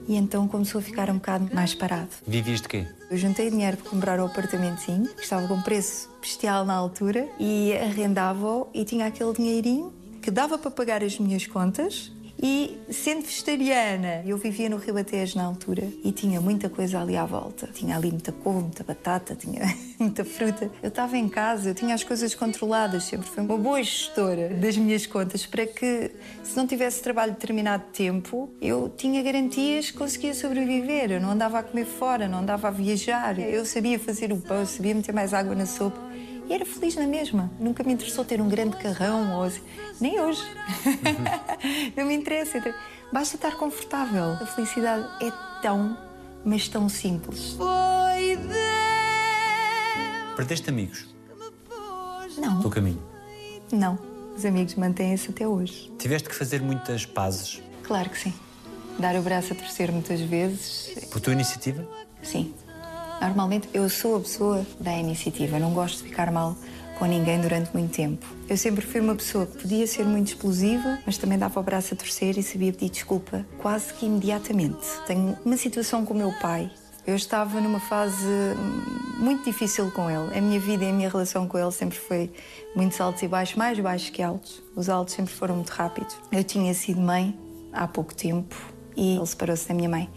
[0.07, 2.09] e então começou a ficar um bocado mais parado.
[2.27, 2.87] Vivias de quê?
[3.09, 7.73] Eu juntei dinheiro para comprar o apartamentozinho, que estava com preço bestial na altura, e
[7.73, 9.91] arrendava-o e tinha aquele dinheirinho
[10.21, 12.11] que dava para pagar as minhas contas.
[12.41, 17.25] E sendo vegetariana, eu vivia no Ribatejo na altura e tinha muita coisa ali à
[17.25, 17.67] volta.
[17.73, 19.61] Tinha ali muita couve, muita batata, tinha
[19.99, 20.69] muita fruta.
[20.81, 24.77] Eu estava em casa, eu tinha as coisas controladas, sempre fui uma boa gestora das
[24.77, 26.11] minhas contas para que,
[26.43, 31.11] se não tivesse trabalho de determinado tempo, eu tinha garantias que conseguia sobreviver.
[31.11, 33.39] Eu não andava a comer fora, não andava a viajar.
[33.39, 36.06] Eu sabia fazer o pão, eu sabia meter mais água na sopa.
[36.49, 37.51] E era feliz na mesma.
[37.59, 39.61] Nunca me interessou ter um grande carrão, ou assim.
[39.99, 40.41] nem hoje.
[41.95, 42.73] não me interessa.
[43.11, 44.31] Basta estar confortável.
[44.41, 45.31] A felicidade é
[45.61, 45.97] tão,
[46.45, 47.53] mas tão simples.
[47.53, 48.57] Foi Deus
[50.35, 51.07] Perdeste amigos
[52.37, 53.01] Não, pelo caminho.
[53.71, 53.97] não.
[54.37, 55.91] Os amigos mantêm-se até hoje.
[55.97, 58.33] Tiveste que fazer muitas pazes Claro que sim.
[58.99, 61.07] Dar o braço a torcer muitas vezes.
[61.09, 61.87] por tua iniciativa?
[62.21, 62.53] Sim.
[63.21, 65.59] Normalmente eu sou a pessoa da iniciativa.
[65.59, 66.55] Não gosto de ficar mal
[66.97, 68.25] com ninguém durante muito tempo.
[68.49, 71.93] Eu sempre fui uma pessoa que podia ser muito explosiva, mas também dava o braço
[71.93, 74.87] a torcer e sabia pedir desculpa quase que imediatamente.
[75.05, 76.69] Tenho uma situação com o meu pai.
[77.05, 78.25] Eu estava numa fase
[79.17, 80.37] muito difícil com ele.
[80.37, 82.31] A minha vida e a minha relação com ele sempre foi
[82.75, 84.61] muitos altos e baixos, mais baixos que altos.
[84.75, 86.17] Os altos sempre foram muito rápidos.
[86.31, 87.37] Eu tinha sido mãe
[87.71, 88.55] há pouco tempo
[88.95, 90.09] e ele separou-se da minha mãe.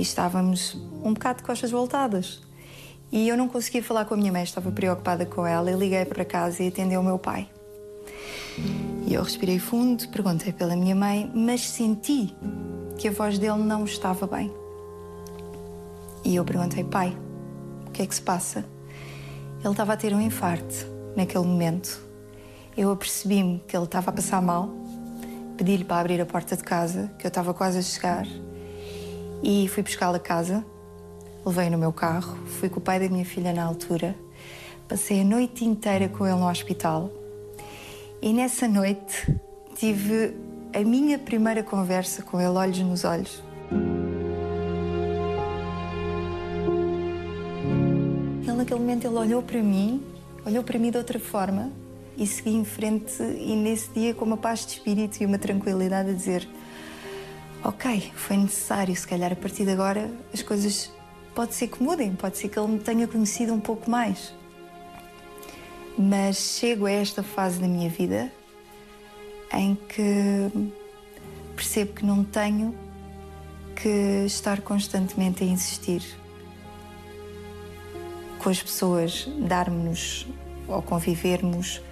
[0.00, 2.40] E estávamos um bocado de costas voltadas.
[3.12, 5.70] E eu não conseguia falar com a minha mãe, estava preocupada com ela.
[5.70, 7.46] Eu liguei para casa e atendi o meu pai.
[9.06, 12.34] E eu respirei fundo, perguntei pela minha mãe, mas senti
[12.96, 14.50] que a voz dele não estava bem.
[16.24, 17.14] E eu perguntei, pai,
[17.86, 18.64] o que é que se passa?
[19.62, 22.00] Ele estava a ter um infarto naquele momento.
[22.74, 24.70] Eu apercebi-me que ele estava a passar mal,
[25.58, 28.26] pedi-lhe para abrir a porta de casa, que eu estava quase a chegar,
[29.42, 30.64] e fui buscá-lo a casa.
[31.44, 34.14] Levei no meu carro, fui com o pai da minha filha na altura,
[34.86, 37.10] passei a noite inteira com ele no hospital.
[38.20, 39.34] E nessa noite
[39.74, 40.34] tive
[40.74, 43.42] a minha primeira conversa com ele, olhos nos olhos.
[48.42, 50.04] Ele, naquele momento, ele olhou para mim,
[50.44, 51.72] olhou para mim de outra forma
[52.16, 53.22] e segui em frente.
[53.22, 56.46] E nesse dia, com uma paz de espírito e uma tranquilidade, a dizer:
[57.62, 60.90] Ok, foi necessário, se calhar a partir de agora as coisas
[61.34, 64.34] pode ser que mudem, pode ser que ele me tenha conhecido um pouco mais.
[65.98, 68.32] Mas chego a esta fase da minha vida
[69.52, 70.70] em que
[71.54, 72.74] percebo que não tenho
[73.76, 76.02] que estar constantemente a insistir
[78.38, 80.26] com as pessoas, darmos
[80.66, 81.82] ou convivermos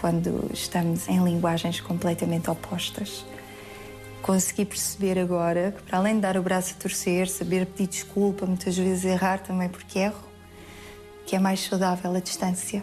[0.00, 3.24] quando estamos em linguagens completamente opostas.
[4.26, 8.44] Consegui perceber agora que, para além de dar o braço a torcer, saber pedir desculpa,
[8.44, 10.24] muitas vezes errar também porque erro,
[11.24, 12.82] que é mais saudável a distância.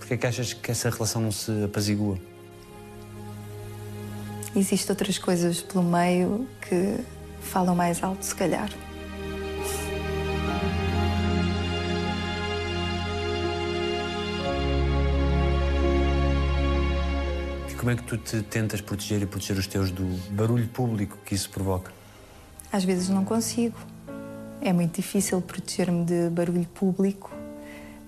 [0.00, 2.18] Porquê é que achas que essa relação não se apazigua?
[4.56, 6.98] Existem outras coisas pelo meio que
[7.40, 8.68] falam mais alto, se calhar.
[17.84, 21.34] Como é que tu te tentas proteger e proteger os teus do barulho público que
[21.34, 21.92] isso provoca?
[22.72, 23.76] Às vezes não consigo.
[24.62, 27.30] É muito difícil proteger-me de barulho público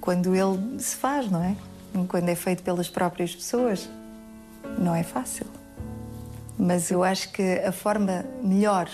[0.01, 1.55] quando ele se faz, não é?
[2.09, 3.87] Quando é feito pelas próprias pessoas.
[4.79, 5.45] Não é fácil.
[6.59, 8.89] Mas eu acho que a forma melhor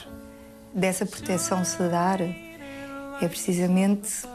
[0.75, 4.27] dessa proteção se dar é precisamente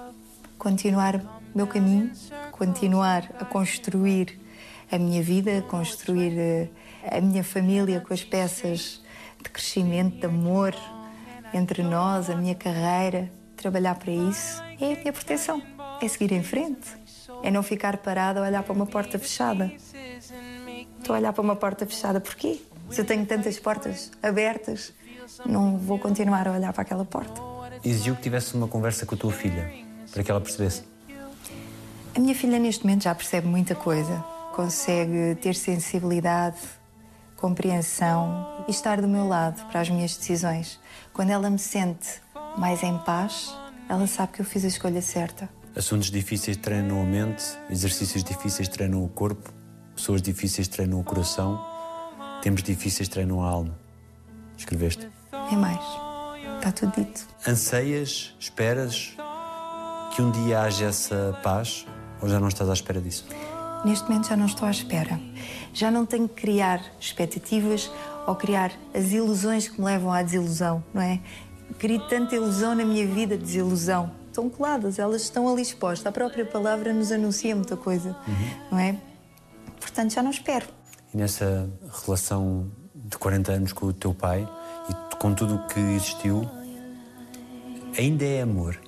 [0.58, 1.22] continuar
[1.54, 2.10] meu caminho,
[2.54, 4.47] continuar a construir
[4.92, 6.70] a minha vida, construir eh,
[7.12, 9.02] a minha família com as peças
[9.42, 10.76] de crescimento, de amor
[11.54, 14.62] entre nós, a minha carreira, trabalhar para isso.
[14.80, 15.62] É a minha proteção,
[16.02, 16.88] é seguir em frente,
[17.44, 19.72] é não ficar parada a olhar para uma porta fechada.
[21.00, 22.62] Estou a olhar para uma porta fechada porquê?
[22.90, 24.94] Se eu tenho tantas portas abertas,
[25.46, 27.42] não vou continuar a olhar para aquela porta.
[27.84, 29.72] Exigiu que tivesse uma conversa com a tua filha,
[30.12, 30.84] para que ela percebesse.
[32.16, 34.37] A minha filha neste momento já percebe muita coisa.
[34.58, 36.58] Consegue ter sensibilidade,
[37.36, 40.80] compreensão e estar do meu lado para as minhas decisões.
[41.14, 42.20] Quando ela me sente
[42.58, 43.56] mais em paz,
[43.88, 45.48] ela sabe que eu fiz a escolha certa.
[45.76, 49.54] Assuntos difíceis treinam a mente, exercícios difíceis treinam o corpo,
[49.96, 51.64] pessoas difíceis treinam o coração,
[52.42, 53.78] tempos difíceis treinam a alma.
[54.58, 55.08] Escreveste.
[55.52, 55.86] É mais.
[56.56, 57.28] Está tudo dito.
[57.48, 59.16] Anseias, esperas
[60.16, 61.86] que um dia haja essa paz
[62.20, 63.24] ou já não estás à espera disso?
[63.86, 65.20] Neste momento já não estou à espera.
[65.74, 67.92] Já não tenho que criar expectativas
[68.26, 71.20] ou criar as ilusões que me levam à desilusão, não é?
[71.80, 74.12] Crio tanta ilusão na minha vida, desilusão.
[74.28, 76.06] Estão coladas, elas estão ali expostas.
[76.06, 78.16] A própria palavra nos anuncia muita coisa,
[78.72, 78.98] não é?
[79.80, 80.68] Portanto, já não espero.
[81.14, 81.70] E nessa
[82.06, 84.48] relação de 40 anos com o teu pai
[84.90, 86.50] e com tudo o que existiu,
[87.98, 88.80] ainda é amor?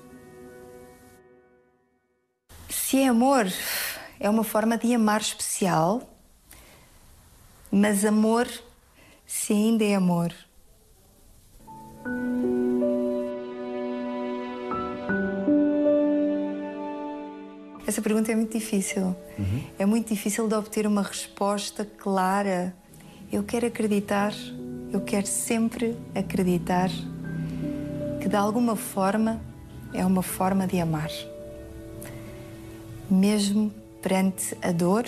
[2.70, 3.48] Se é amor,
[4.20, 6.02] é uma forma de amar especial,
[7.72, 8.48] mas amor,
[9.26, 10.34] se ainda é amor.
[17.88, 19.16] Essa pergunta é muito difícil.
[19.80, 22.76] É muito difícil de obter uma resposta clara.
[23.32, 24.34] Eu quero acreditar,
[24.92, 26.90] eu quero sempre acreditar
[28.22, 29.42] que de alguma forma
[29.94, 31.10] é uma forma de amar
[33.10, 35.06] mesmo perante a dor,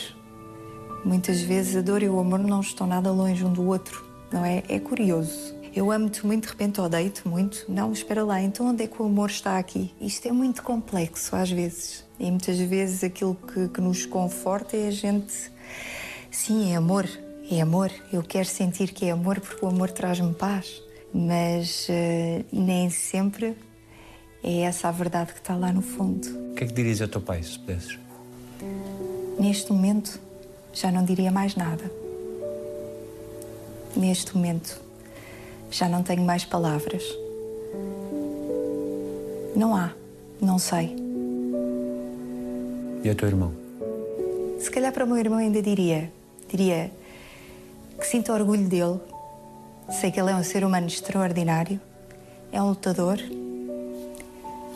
[1.03, 4.45] muitas vezes a dor e o amor não estão nada longe um do outro, não
[4.45, 4.63] é?
[4.67, 5.55] É curioso.
[5.73, 7.65] Eu amo-te muito, de repente odeio-te muito.
[7.69, 9.93] Não, espera lá, então onde é que o amor está aqui?
[10.01, 12.05] Isto é muito complexo às vezes.
[12.19, 15.51] E muitas vezes aquilo que, que nos conforta é a gente.
[16.29, 17.07] Sim, é amor,
[17.49, 17.89] é amor.
[18.11, 20.81] Eu quero sentir que é amor porque o amor traz-me paz.
[21.13, 23.55] Mas eh, nem sempre
[24.43, 26.27] é essa a verdade que está lá no fundo.
[26.51, 27.97] O que é que dirias ao teu pai, se pudesses?
[29.39, 30.19] Neste momento,
[30.73, 31.91] já não diria mais nada.
[33.95, 34.79] Neste momento,
[35.69, 37.03] já não tenho mais palavras.
[39.55, 39.91] Não há,
[40.41, 40.95] não sei.
[43.03, 43.53] E ao teu irmão?
[44.59, 46.11] Se calhar para o meu irmão ainda diria,
[46.47, 46.91] diria
[47.99, 48.99] que sinto orgulho dele.
[49.89, 51.79] Sei que ele é um ser humano extraordinário,
[52.51, 53.17] é um lutador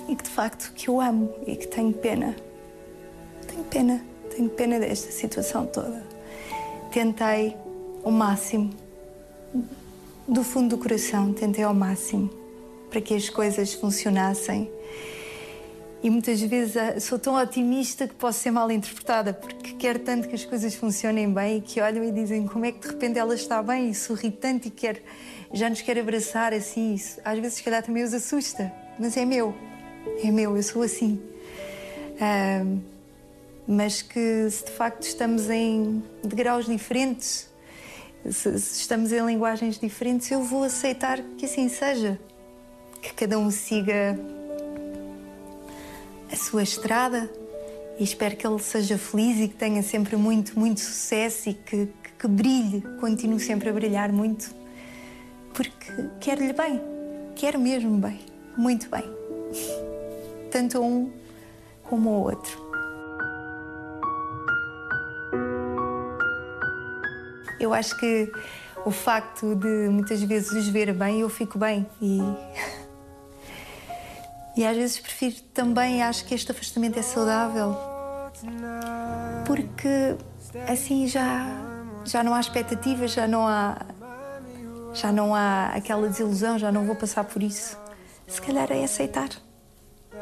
[0.08, 2.36] e que de facto que eu amo e que tenho pena.
[3.56, 6.04] Tenho pena, tenho pena desta situação toda.
[6.92, 7.56] Tentei
[8.04, 8.70] o máximo,
[10.28, 12.30] do fundo do coração, tentei ao máximo
[12.90, 14.70] para que as coisas funcionassem.
[16.04, 20.28] E muitas vezes ah, sou tão otimista que posso ser mal interpretada, porque quero tanto
[20.28, 23.18] que as coisas funcionem bem e que olham e dizem como é que de repente
[23.18, 25.02] ela está bem e sorri tanto e quer,
[25.54, 26.94] já nos quer abraçar assim.
[26.94, 29.56] Isso, às vezes, se calhar, também os assusta, mas é meu
[30.22, 31.22] é meu, eu sou assim.
[32.16, 32.95] Uh,
[33.68, 37.50] mas que se de facto estamos em degraus diferentes,
[38.24, 42.20] se, se estamos em linguagens diferentes, eu vou aceitar que assim seja.
[43.02, 44.18] Que cada um siga
[46.32, 47.30] a sua estrada
[48.00, 51.86] e espero que ele seja feliz e que tenha sempre muito, muito sucesso e que,
[51.86, 54.54] que, que brilhe, continue sempre a brilhar muito,
[55.54, 56.82] porque quero-lhe bem,
[57.36, 58.20] quero mesmo bem,
[58.58, 59.04] muito bem
[60.52, 61.12] tanto um
[61.84, 62.65] como o outro.
[67.66, 68.32] Eu acho que
[68.86, 72.20] o facto de muitas vezes os ver bem, eu fico bem e
[74.56, 77.76] e às vezes prefiro também, acho que este afastamento é saudável
[79.46, 80.16] porque
[80.68, 81.48] assim já
[82.06, 83.82] já não há expectativas, já não há
[84.94, 87.78] já não há aquela desilusão, já não vou passar por isso.
[88.28, 89.30] Se calhar é aceitar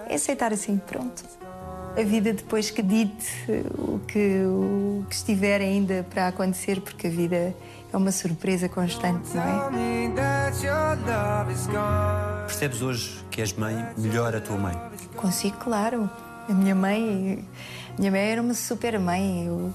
[0.08, 1.23] é aceitar assim, pronto.
[1.95, 3.32] A vida depois que dite
[3.77, 7.56] o que, o que estiver ainda para acontecer, porque a vida
[7.91, 9.69] é uma surpresa constante, não é?
[12.47, 14.75] Percebes hoje que és mãe melhor a tua mãe?
[15.15, 16.10] Consigo, claro.
[16.49, 17.47] A minha mãe,
[17.95, 19.45] a minha mãe era uma super mãe.
[19.45, 19.71] Eu,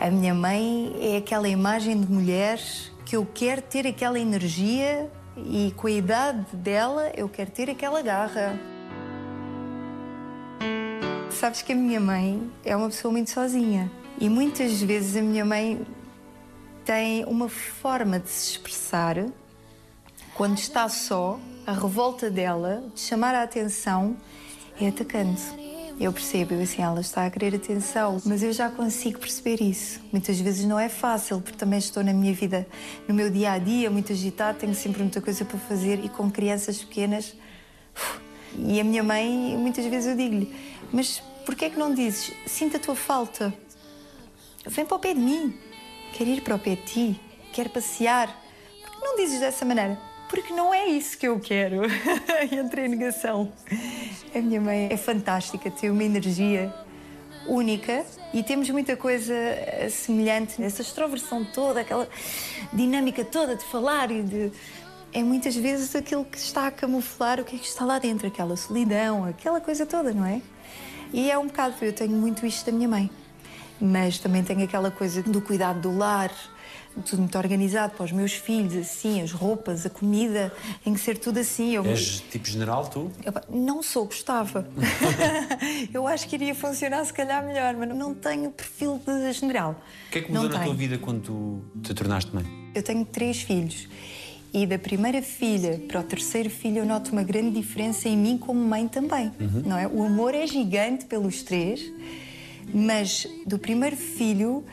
[0.00, 2.58] a minha mãe é aquela imagem de mulher
[3.04, 8.02] que eu quero ter aquela energia e com a idade dela eu quero ter aquela
[8.02, 8.58] garra.
[11.38, 15.44] Sabes que a minha mãe é uma pessoa muito sozinha e muitas vezes a minha
[15.44, 15.86] mãe
[16.82, 19.26] tem uma forma de se expressar
[20.34, 24.16] quando está só, a revolta dela de chamar a atenção
[24.80, 25.42] é atacante.
[26.00, 30.00] Eu percebo, eu assim, ela está a querer atenção, mas eu já consigo perceber isso.
[30.10, 32.66] Muitas vezes não é fácil, porque também estou na minha vida,
[33.06, 36.30] no meu dia a dia, muito agitado, tenho sempre muita coisa para fazer e com
[36.30, 37.34] crianças pequenas.
[38.58, 40.54] E a minha mãe, muitas vezes eu digo-lhe:
[40.92, 43.52] Mas porquê é que não dizes, sinto a tua falta?
[44.66, 45.54] Vem para o pé de mim.
[46.12, 47.20] Quero ir para o pé de ti.
[47.52, 48.28] Quero passear.
[48.82, 49.98] Por que não dizes dessa maneira?
[50.28, 51.82] Porque não é isso que eu quero.
[52.50, 53.52] Entrei em negação.
[54.34, 56.74] A minha mãe é fantástica, tem uma energia
[57.46, 59.34] única e temos muita coisa
[59.88, 62.08] semelhante nessa extroversão toda, aquela
[62.72, 64.52] dinâmica toda de falar e de
[65.12, 68.26] é muitas vezes aquilo que está a camuflar o que é que está lá dentro,
[68.26, 70.42] aquela solidão, aquela coisa toda, não é?
[71.12, 73.10] E é um bocado, eu tenho muito isto da minha mãe.
[73.80, 76.30] Mas também tenho aquela coisa do cuidado do lar,
[77.04, 80.50] tudo muito organizado para os meus filhos, assim, as roupas, a comida,
[80.82, 81.74] tem que ser tudo assim.
[81.74, 83.12] Eu, És tipo general, tu?
[83.22, 84.66] eu não sou, gostava.
[85.92, 89.76] eu acho que iria funcionar se calhar melhor, mas não tenho perfil de general.
[90.08, 90.76] O que é que Não mudou na tua tenho.
[90.88, 92.44] vida quando tu te tornaste mãe?
[92.74, 93.88] Eu tenho três filhos.
[94.56, 98.38] E da primeira filha para o terceiro filho eu noto uma grande diferença em mim
[98.38, 99.30] como mãe também,
[99.66, 99.86] não é?
[99.86, 101.92] O amor é gigante pelos três,
[102.72, 104.64] mas do primeiro filho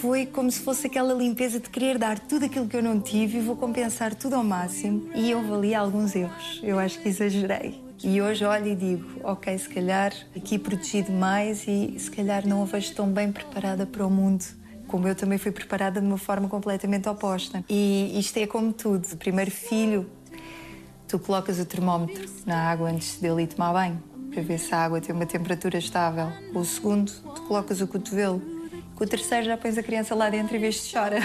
[0.00, 3.38] foi como se fosse aquela limpeza de querer dar tudo aquilo que eu não tive
[3.38, 5.08] e vou compensar tudo ao máximo.
[5.14, 7.80] E houve ali alguns erros, eu acho que exagerei.
[8.02, 12.62] E hoje olho e digo, ok, se calhar aqui protegido mais e se calhar não
[12.62, 14.44] a vejo tão bem preparada para o mundo
[14.94, 17.64] como eu também fui preparada de uma forma completamente oposta.
[17.68, 19.04] E isto é como tudo.
[19.16, 20.08] Primeiro filho,
[21.08, 24.00] tu colocas o termómetro na água antes dele ir tomar banho,
[24.32, 26.28] para ver se a água tem uma temperatura estável.
[26.54, 28.40] O segundo, tu colocas o cotovelo.
[28.94, 31.18] Com o terceiro já pões a criança lá dentro e vês se chora.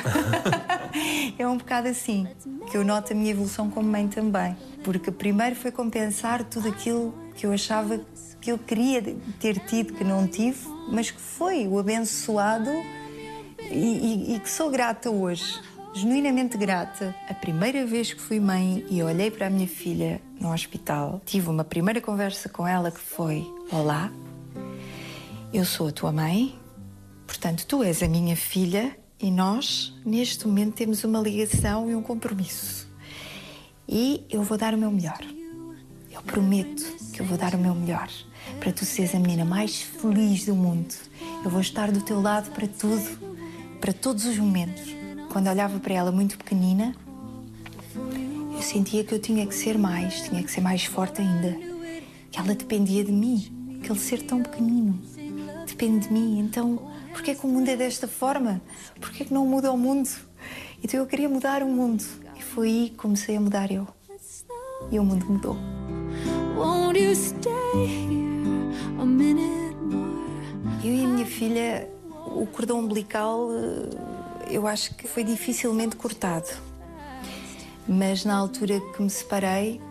[1.37, 2.27] é um bocado assim
[2.71, 4.57] que eu noto a minha evolução como mãe também.
[4.83, 8.01] Porque primeiro foi compensar tudo aquilo que eu achava
[8.41, 9.03] que eu queria
[9.39, 10.57] ter tido, que não tive,
[10.91, 12.71] mas que foi o abençoado
[13.71, 13.75] e,
[14.31, 15.59] e- e que sou grata hoje,
[15.93, 17.15] genuinamente grata.
[17.29, 21.49] A primeira vez que fui mãe e olhei para a minha filha no hospital, tive
[21.49, 24.11] uma primeira conversa com ela que foi: Olá,
[25.53, 26.57] eu sou a tua mãe,
[27.27, 32.01] portanto, tu és a minha filha e nós, neste momento, temos uma ligação e um
[32.01, 32.87] compromisso.
[33.87, 35.19] E eu vou dar o meu melhor.
[36.11, 36.83] Eu prometo
[37.13, 38.07] que eu vou dar o meu melhor
[38.59, 40.93] para tu seres a menina mais feliz do mundo.
[41.43, 43.28] Eu vou estar do teu lado para tudo,
[43.79, 44.95] para todos os momentos.
[45.31, 46.95] Quando olhava para ela muito pequenina,
[48.53, 51.57] eu sentia que eu tinha que ser mais, tinha que ser mais forte ainda.
[52.31, 54.99] Que ela dependia de mim, aquele ser tão pequenino
[55.79, 56.39] depende de mim.
[56.39, 58.61] Então, porquê que o mundo é desta forma?
[58.99, 60.09] Porquê que não muda o mundo?
[60.83, 62.03] Então eu queria mudar o mundo.
[62.35, 63.87] E foi aí que comecei a mudar eu.
[64.91, 65.55] E o mundo mudou.
[70.83, 71.89] Eu e a minha filha,
[72.35, 76.49] o cordão umbilical, eh, eu acho que foi dificilmente cortado.
[77.87, 79.81] Mas na altura que me separei,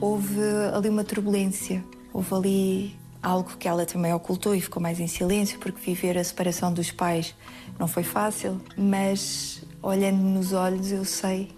[0.00, 0.40] houve
[0.74, 1.84] ali uma turbulência.
[2.12, 6.24] Houve ali algo que ela também ocultou e ficou mais em silêncio, porque viver a
[6.24, 7.34] separação dos pais
[7.78, 8.60] não foi fácil.
[8.76, 11.50] Mas olhando nos olhos, eu sei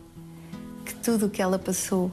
[0.84, 2.10] que tudo o que ela passou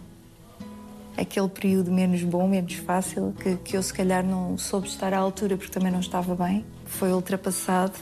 [1.18, 5.18] aquele período menos bom, menos fácil, que, que eu se calhar não soube estar à
[5.18, 7.94] altura porque também não estava bem, foi ultrapassado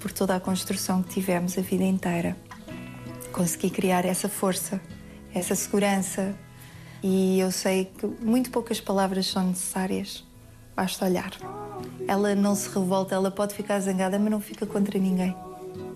[0.00, 2.36] por toda a construção que tivemos a vida inteira.
[3.32, 4.80] Consegui criar essa força,
[5.34, 6.34] essa segurança
[7.02, 10.24] e eu sei que muito poucas palavras são necessárias,
[10.74, 11.32] basta olhar.
[12.08, 15.36] Ela não se revolta, ela pode ficar zangada, mas não fica contra ninguém.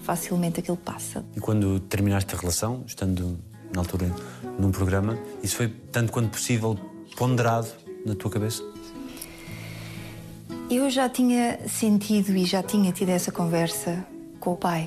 [0.01, 1.25] Facilmente aquilo passa.
[1.37, 3.39] E quando terminaste a relação, estando
[3.75, 4.15] na altura
[4.59, 6.79] num programa, isso foi tanto quanto possível
[7.17, 7.69] ponderado
[8.05, 8.63] na tua cabeça?
[10.71, 14.07] Eu já tinha sentido e já tinha tido essa conversa
[14.39, 14.87] com o pai.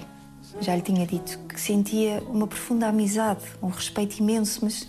[0.60, 4.88] Já lhe tinha dito que sentia uma profunda amizade, um respeito imenso, mas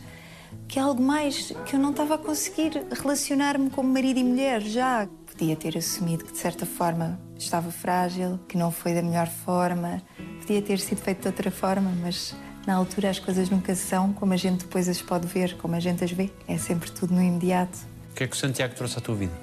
[0.68, 4.60] que é algo mais que eu não estava a conseguir relacionar-me como marido e mulher
[4.60, 5.08] já.
[5.24, 10.02] Podia ter assumido que de certa forma estava frágil, que não foi da melhor forma,
[10.40, 12.36] podia ter sido feito de outra forma, mas
[12.66, 15.80] na altura as coisas nunca são como a gente depois as pode ver, como a
[15.80, 16.30] gente as vê.
[16.46, 17.78] É sempre tudo no imediato.
[18.10, 19.41] O que é que o Santiago trouxe à tua vida?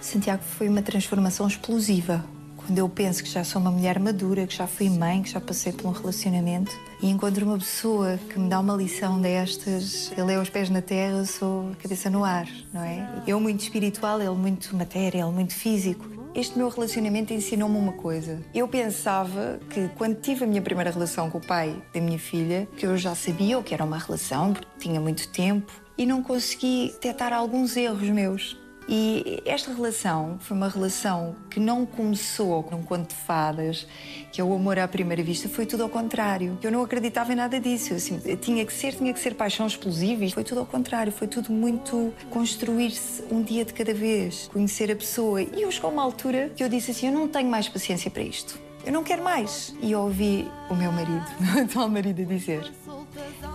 [0.00, 2.24] Santiago foi uma transformação explosiva.
[2.56, 5.40] Quando eu penso que já sou uma mulher madura, que já fui mãe, que já
[5.40, 10.32] passei por um relacionamento e encontro uma pessoa que me dá uma lição destas, ele
[10.32, 13.22] é os pés na terra, eu sou a cabeça no ar, não é?
[13.24, 16.04] Eu muito espiritual, ele muito matéria, ele muito físico.
[16.34, 18.42] Este meu relacionamento ensinou-me uma coisa.
[18.52, 22.68] Eu pensava que quando tive a minha primeira relação com o pai da minha filha,
[22.76, 26.22] que eu já sabia o que era uma relação, porque tinha muito tempo, e não
[26.22, 28.65] consegui detectar alguns erros meus.
[28.88, 33.86] E esta relação foi uma relação que não começou com um conto de fadas,
[34.30, 36.56] que é o amor à primeira vista, foi tudo ao contrário.
[36.62, 37.94] Eu não acreditava em nada disso.
[37.94, 41.10] Assim, tinha que ser, tinha que ser paixão explosiva e foi tudo ao contrário.
[41.10, 45.42] Foi tudo muito construir-se um dia de cada vez, conhecer a pessoa.
[45.42, 48.22] E eu chegou uma altura que eu disse assim: eu não tenho mais paciência para
[48.22, 48.56] isto.
[48.84, 49.74] Eu não quero mais.
[49.82, 51.26] E eu ouvi o meu marido,
[51.58, 52.72] o atual marido, dizer: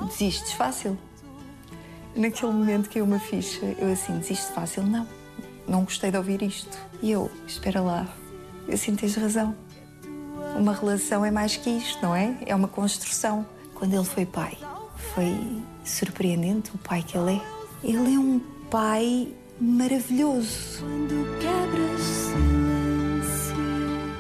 [0.10, 0.98] desistes fácil.
[2.14, 4.84] Naquele momento que eu uma ficha, eu assim, desisto fácil?
[4.84, 5.20] Não.
[5.68, 6.78] Não gostei de ouvir isto.
[7.01, 8.07] E eu, espera lá,
[8.68, 9.55] eu sinto tens razão.
[10.55, 12.38] Uma relação é mais que isto, não é?
[12.45, 13.45] É uma construção.
[13.74, 14.57] Quando ele foi pai,
[15.16, 15.36] foi
[15.84, 17.41] surpreendente o pai que ele é.
[17.84, 18.39] Ele é um
[18.70, 20.80] pai maravilhoso.
[20.80, 23.55] Quando quebras silêncio,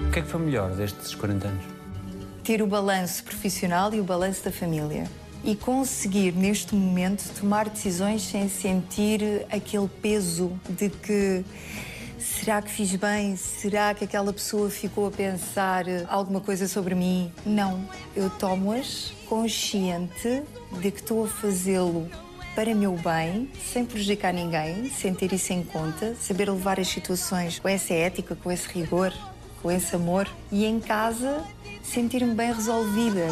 [0.07, 1.63] O que é que foi melhor destes 40 anos?
[2.43, 5.07] ter o balanço profissional e o balanço da família.
[5.43, 11.43] E conseguir, neste momento, tomar decisões sem sentir aquele peso de que
[12.19, 13.35] será que fiz bem?
[13.35, 17.31] Será que aquela pessoa ficou a pensar alguma coisa sobre mim?
[17.43, 17.83] Não.
[18.15, 20.43] Eu tomo-as consciente
[20.79, 22.07] de que estou a fazê-lo
[22.53, 27.57] para meu bem, sem prejudicar ninguém, sem ter isso em conta, saber levar as situações
[27.57, 29.13] com essa ética, com esse rigor,
[29.61, 31.43] com esse amor e em casa
[31.81, 33.27] sentir-me bem resolvida.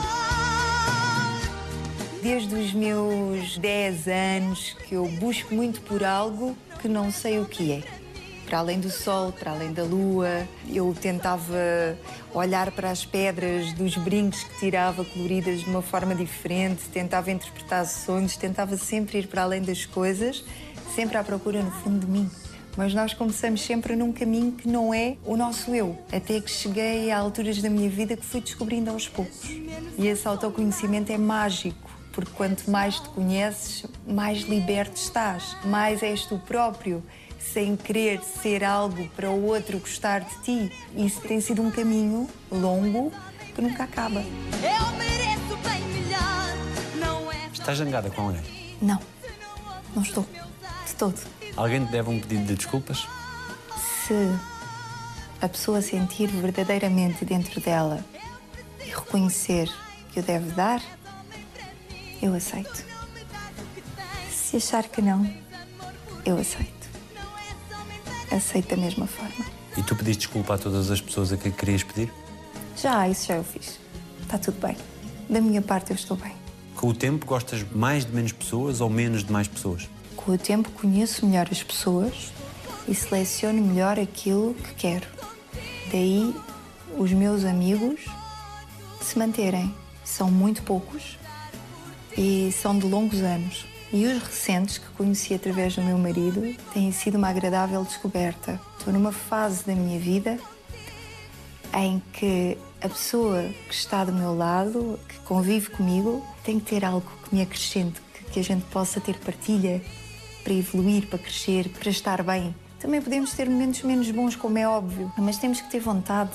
[2.22, 7.46] Desde os meus 10 anos que eu busco muito por algo que não sei o
[7.46, 7.84] que é.
[8.46, 11.98] Para além do sol, para além da lua, eu tentava
[12.34, 17.86] olhar para as pedras dos brincos que tirava coloridas de uma forma diferente, tentava interpretar
[17.86, 20.44] sonhos, tentava sempre ir para além das coisas,
[20.96, 22.30] sempre à procura no fundo de mim
[22.78, 25.98] mas nós começamos sempre num caminho que não é o nosso eu.
[26.14, 29.50] Até que cheguei a alturas da minha vida que fui descobrindo aos poucos.
[29.98, 36.26] E esse autoconhecimento é mágico, porque quanto mais te conheces, mais liberto estás, mais és
[36.26, 37.04] tu próprio,
[37.40, 40.72] sem querer ser algo para o outro gostar de ti.
[40.96, 43.12] Isso tem sido um caminho longo
[43.56, 44.20] que nunca acaba.
[44.22, 46.56] Eu mereço bem melhor,
[47.00, 47.48] não é?
[47.52, 48.42] Estás zangada com alguém?
[48.82, 49.00] Não,
[49.96, 50.26] não estou.
[50.86, 51.20] De todo.
[51.56, 53.08] Alguém te deve um pedido de desculpas?
[54.06, 54.14] Se
[55.42, 58.04] a pessoa sentir verdadeiramente dentro dela
[58.86, 59.70] e reconhecer
[60.12, 60.82] que o deve dar,
[62.22, 62.86] eu aceito.
[64.32, 65.28] Se achar que não,
[66.26, 66.90] eu aceito.
[68.32, 69.46] Aceito da mesma forma.
[69.78, 72.12] E tu pediste desculpa a todas as pessoas a quem querias pedir?
[72.76, 73.80] Já, isso já eu fiz.
[74.22, 74.76] Está tudo bem.
[75.30, 76.34] Da minha parte, eu estou bem.
[76.76, 79.90] Com o tempo, gostas mais de menos pessoas ou menos de mais pessoas?
[80.16, 82.32] Com o tempo, conheço melhor as pessoas
[82.88, 85.08] e seleciono melhor aquilo que quero.
[85.92, 86.34] Daí,
[86.98, 88.06] os meus amigos
[89.02, 89.74] se manterem.
[90.04, 91.19] São muito poucos
[92.18, 93.66] e são de longos anos.
[93.92, 98.60] E os recentes que conheci através do meu marido têm sido uma agradável descoberta.
[98.78, 100.38] Estou numa fase da minha vida
[101.74, 106.86] em que a pessoa que está do meu lado, que convive comigo, tem que ter
[106.86, 108.00] algo que me acrescente,
[108.32, 109.82] que, a gente possa ter partilha
[110.44, 112.56] para evoluir, para crescer, para estar bem.
[112.80, 116.32] Também podemos ter momentos menos bons, como é óbvio, mas temos que ter vontade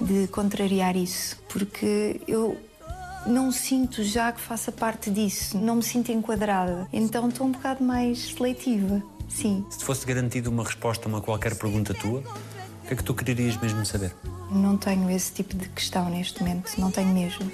[0.00, 2.58] de contrariar isso, porque eu
[3.26, 6.88] não sinto já que faça parte disso, não me sinto enquadrada.
[6.92, 9.64] Então estou um bocado mais seletiva, sim.
[9.70, 13.04] Se te fosse garantido uma resposta a uma qualquer pergunta tua, o que é que
[13.04, 14.14] tu querias mesmo saber?
[14.50, 17.50] Não tenho esse tipo de questão neste momento, não tenho mesmo.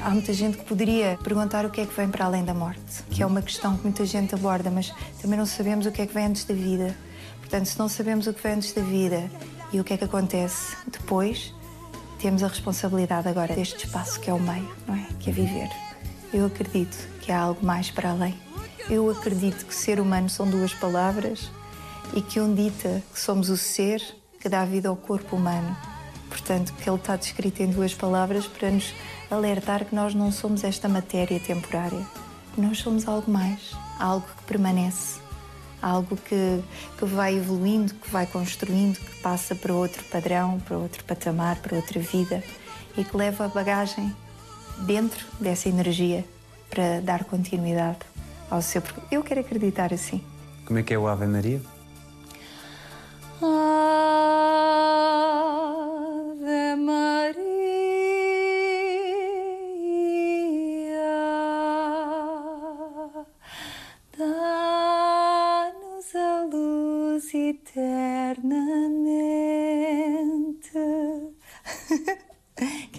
[0.00, 3.04] Há muita gente que poderia perguntar o que é que vem para além da morte,
[3.10, 6.06] que é uma questão que muita gente aborda, mas também não sabemos o que é
[6.06, 6.96] que vem antes da vida.
[7.38, 9.30] Portanto, se não sabemos o que vem antes da vida
[9.72, 11.54] e o que é que acontece depois,
[12.22, 15.08] temos a responsabilidade agora deste espaço que é o meio, não é?
[15.18, 15.68] Que é viver.
[16.32, 18.38] Eu acredito que há algo mais para além.
[18.88, 21.50] Eu acredito que ser humano são duas palavras
[22.14, 24.00] e que um dita que somos o ser
[24.40, 25.76] que dá vida ao corpo humano.
[26.28, 28.94] Portanto, que ele está descrito em duas palavras para nos
[29.28, 32.06] alertar que nós não somos esta matéria temporária.
[32.56, 35.18] Nós somos algo mais, algo que permanece,
[35.82, 36.62] algo que,
[36.96, 41.76] que vai evoluindo, que vai construindo, que passa para outro padrão, para outro patamar, para
[41.76, 42.42] outra vida
[42.96, 44.14] e que leva a bagagem
[44.86, 46.24] dentro dessa energia
[46.70, 47.98] para dar continuidade
[48.48, 48.82] ao seu.
[49.10, 50.22] Eu quero acreditar assim.
[50.64, 51.60] Como é que é o Ave Maria?
[53.42, 55.31] Ave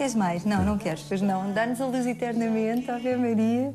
[0.03, 0.43] Queres mais?
[0.43, 1.53] Não, não queres, pois não.
[1.53, 3.73] Dá-nos a luz eternamente, Ave Maria.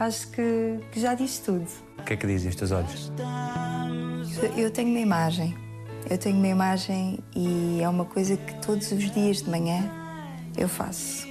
[0.00, 1.68] Acho que, que já diz tudo.
[1.96, 3.12] O que é que dizem os teus olhos?
[4.56, 5.54] Eu tenho uma imagem.
[6.10, 9.88] Eu tenho uma imagem e é uma coisa que todos os dias de manhã
[10.56, 11.28] eu faço.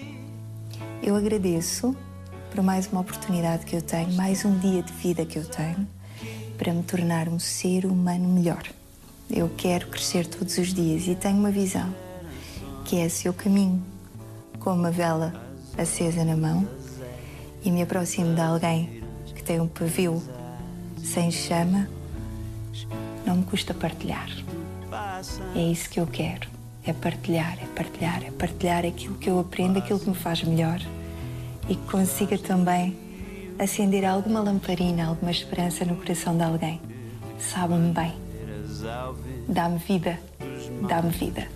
[1.04, 1.94] Eu agradeço
[2.50, 5.86] por mais uma oportunidade que eu tenho, mais um dia de vida que eu tenho,
[6.58, 8.64] para me tornar um ser humano melhor.
[9.30, 11.94] Eu quero crescer todos os dias e tenho uma visão,
[12.86, 13.97] que é se eu caminho
[14.68, 15.34] com uma vela
[15.78, 16.68] acesa na mão
[17.64, 19.02] e me aproximo de alguém
[19.34, 20.22] que tem um pavio
[21.02, 21.88] sem chama,
[23.26, 24.28] não me custa partilhar.
[25.56, 26.50] É isso que eu quero.
[26.84, 30.82] É partilhar, é partilhar, é partilhar aquilo que eu aprendo, aquilo que me faz melhor
[31.70, 32.94] e que consiga também
[33.58, 36.82] acender alguma lamparina, alguma esperança no coração de alguém.
[37.40, 38.14] Sabe-me bem.
[39.48, 40.20] Dá-me vida.
[40.90, 41.48] Dá-me vida.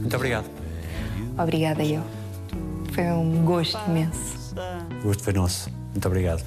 [0.00, 0.65] Muito obrigado.
[1.38, 2.02] Obrigada eu.
[2.92, 4.54] Foi um gosto imenso.
[5.00, 5.70] O gosto foi nosso.
[5.92, 6.42] Muito obrigado.